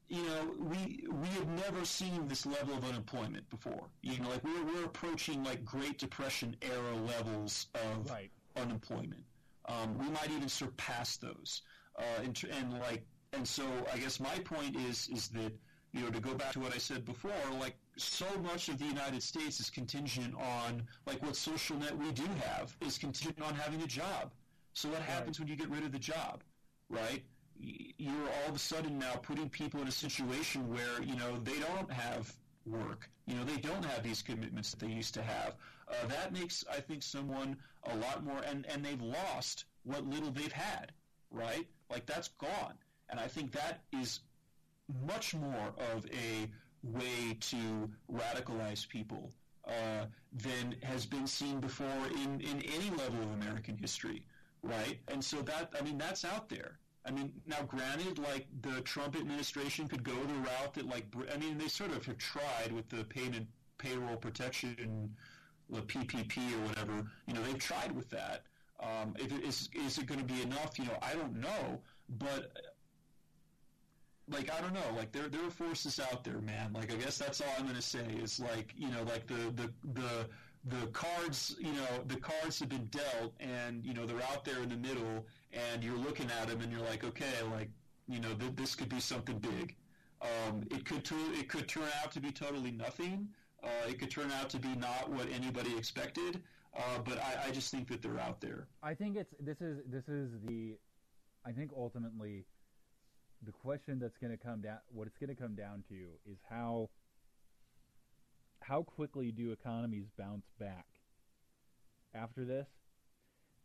[0.07, 3.87] you know, we we had never seen this level of unemployment before.
[4.01, 8.29] You know, like we're we're approaching like Great Depression era levels of right.
[8.57, 9.23] unemployment.
[9.65, 11.61] Um, we might even surpass those.
[11.97, 13.63] Uh, and, and like and so
[13.93, 15.53] I guess my point is is that
[15.93, 18.85] you know to go back to what I said before, like so much of the
[18.85, 23.53] United States is contingent on like what social net we do have is contingent on
[23.53, 24.31] having a job.
[24.73, 26.43] So what happens when you get rid of the job,
[26.89, 27.23] right?
[27.59, 31.59] You're all of a sudden now putting people in a situation where you know they
[31.59, 32.33] don't have
[32.65, 33.09] work.
[33.27, 35.55] You know they don't have these commitments that they used to have.
[35.87, 40.31] Uh, that makes I think someone a lot more, and and they've lost what little
[40.31, 40.91] they've had,
[41.29, 41.67] right?
[41.89, 42.75] Like that's gone.
[43.09, 44.21] And I think that is
[45.05, 46.49] much more of a
[46.83, 49.31] way to radicalize people
[49.67, 54.23] uh, than has been seen before in, in any level of American history,
[54.63, 54.99] right?
[55.07, 56.79] And so that, I mean, that's out there.
[57.05, 61.37] I mean, now granted, like the Trump administration could go the route that, like, I
[61.37, 63.47] mean, they sort of have tried with the payment
[63.77, 65.15] payroll protection,
[65.69, 67.07] the PPP or whatever.
[67.27, 68.43] You know, they've tried with that.
[68.79, 70.77] Um, if it is, is it going to be enough?
[70.77, 71.81] You know, I don't know.
[72.19, 72.51] But
[74.31, 76.73] like I don't know, like there there are forces out there, man.
[76.73, 79.71] Like I guess that's all I'm gonna say is like you know like the the
[79.93, 80.29] the
[80.65, 84.61] the cards you know the cards have been dealt and you know they're out there
[84.61, 87.69] in the middle and you're looking at them and you're like okay like
[88.07, 89.75] you know th- this could be something big.
[90.21, 93.29] Um, it could tu- it could turn out to be totally nothing.
[93.63, 96.41] Uh, it could turn out to be not what anybody expected.
[96.75, 98.67] Uh, but I, I, just think that they're out there.
[98.81, 100.77] I think it's this is this is the,
[101.45, 102.45] I think ultimately,
[103.45, 106.37] the question that's going to come down, what it's going to come down to is
[106.49, 106.89] how.
[108.63, 110.85] How quickly do economies bounce back
[112.13, 112.67] after this?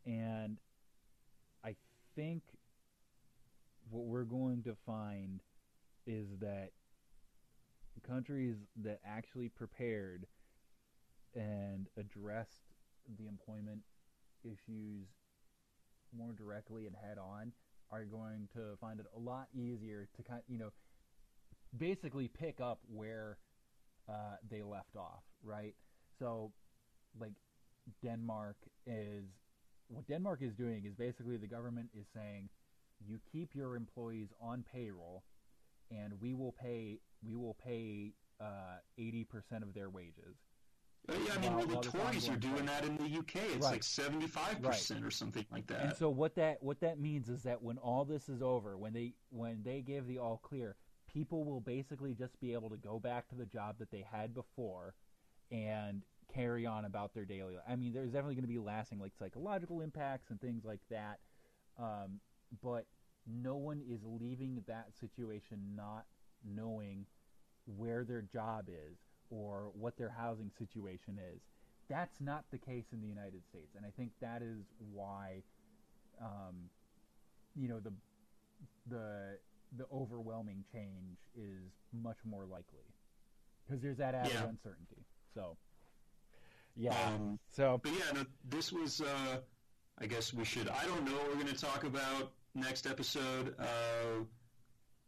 [0.07, 0.57] And
[1.63, 1.77] I
[2.17, 2.43] think
[3.91, 5.41] what we're going to find
[6.07, 6.71] is that
[7.95, 10.27] the countries that actually prepared
[11.35, 12.65] and addressed
[13.19, 13.83] the employment
[14.45, 15.07] issues
[16.17, 17.53] more directly and head on
[17.91, 20.71] are going to find it a lot easier to kind you know
[21.77, 23.39] basically pick up where
[24.09, 25.75] uh, they left off right
[26.19, 26.53] so
[27.21, 27.33] like
[28.03, 28.57] denmark
[28.87, 29.25] is
[29.89, 32.49] what denmark is doing is basically the government is saying
[33.07, 35.23] you keep your employees on payroll
[35.91, 40.37] and we will pay we will pay uh, eighty uh, percent of their wages.
[41.09, 43.37] Uh, yeah, I mean, well, the Tories are doing that in the UK.
[43.37, 43.73] It's right.
[43.73, 44.73] like seventy-five right.
[44.73, 45.83] percent or something like that.
[45.83, 48.93] And so what that what that means is that when all this is over, when
[48.93, 50.75] they when they give the all clear,
[51.13, 54.35] people will basically just be able to go back to the job that they had
[54.35, 54.95] before,
[55.53, 56.03] and
[56.35, 57.55] carry on about their daily.
[57.55, 57.65] Life.
[57.69, 61.21] I mean, there's definitely going to be lasting like psychological impacts and things like that.
[61.79, 62.21] Um,
[62.63, 62.87] but
[63.27, 66.05] no one is leaving that situation not
[66.45, 67.07] knowing
[67.65, 68.99] where their job is
[69.31, 71.41] or what their housing situation is.
[71.89, 75.43] That's not the case in the United States, and I think that is why,
[76.21, 76.71] um,
[77.55, 77.93] you know, the
[78.89, 79.39] the
[79.77, 82.87] the overwhelming change is much more likely
[83.65, 84.49] because there's that added yeah.
[84.49, 85.05] uncertainty.
[85.35, 85.57] So,
[86.77, 86.97] yeah.
[87.07, 89.01] Um, so, but yeah, no, this was.
[89.01, 89.39] Uh,
[89.99, 90.69] I guess we should.
[90.69, 93.55] I don't know what we're going to talk about next episode.
[93.59, 94.25] Uh,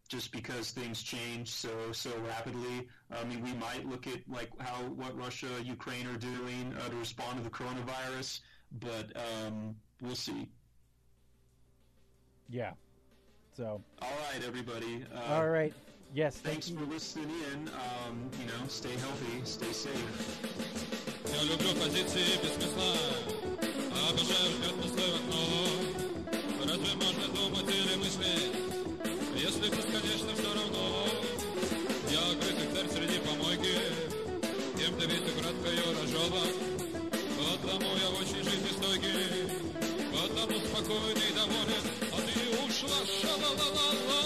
[0.09, 2.87] just because things change so so rapidly.
[3.11, 6.95] I mean, we might look at like how what Russia, Ukraine are doing uh, to
[6.95, 8.41] respond to the coronavirus,
[8.79, 10.49] but um, we'll see.
[12.49, 12.71] Yeah.
[13.55, 13.81] So.
[14.01, 15.05] All right, everybody.
[15.15, 15.73] Uh, All right.
[16.13, 16.37] Yes.
[16.37, 17.69] Thanks thank for listening in.
[17.69, 20.09] Um, you know, stay healthy, stay safe.
[21.25, 22.93] Я люблю позиции без смысла,
[24.09, 25.56] обожаю в окно.
[36.28, 36.52] рожован.
[37.62, 39.48] Потому я очень жизнестойкий,
[40.12, 41.84] потому спокойный и доволен.
[42.12, 42.34] А ты
[42.64, 44.22] ушла, ша-ла-ла-ла-ла,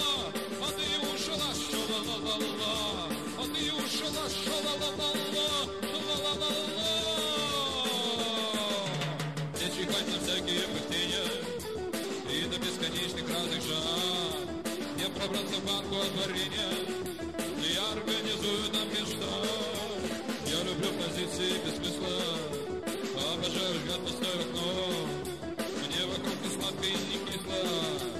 [0.61, 2.75] а ты ушла, ша-ла-ла-ла-ла,
[3.37, 5.49] а ты ушла, ша-ла-ла-ла-ла,
[6.07, 6.53] ла-ла-ла-ла.
[9.59, 11.23] Не чихать на всякие пустыни,
[12.49, 14.47] до бесконечных разных жар.
[14.97, 16.73] Не пробраться в банку отворения,
[17.73, 18.92] я организую нам
[21.43, 22.09] позиции без смысла,
[23.33, 24.69] обожаю взгляд пустое окно.
[25.57, 28.12] Мне вокруг и сладко, и не кисло,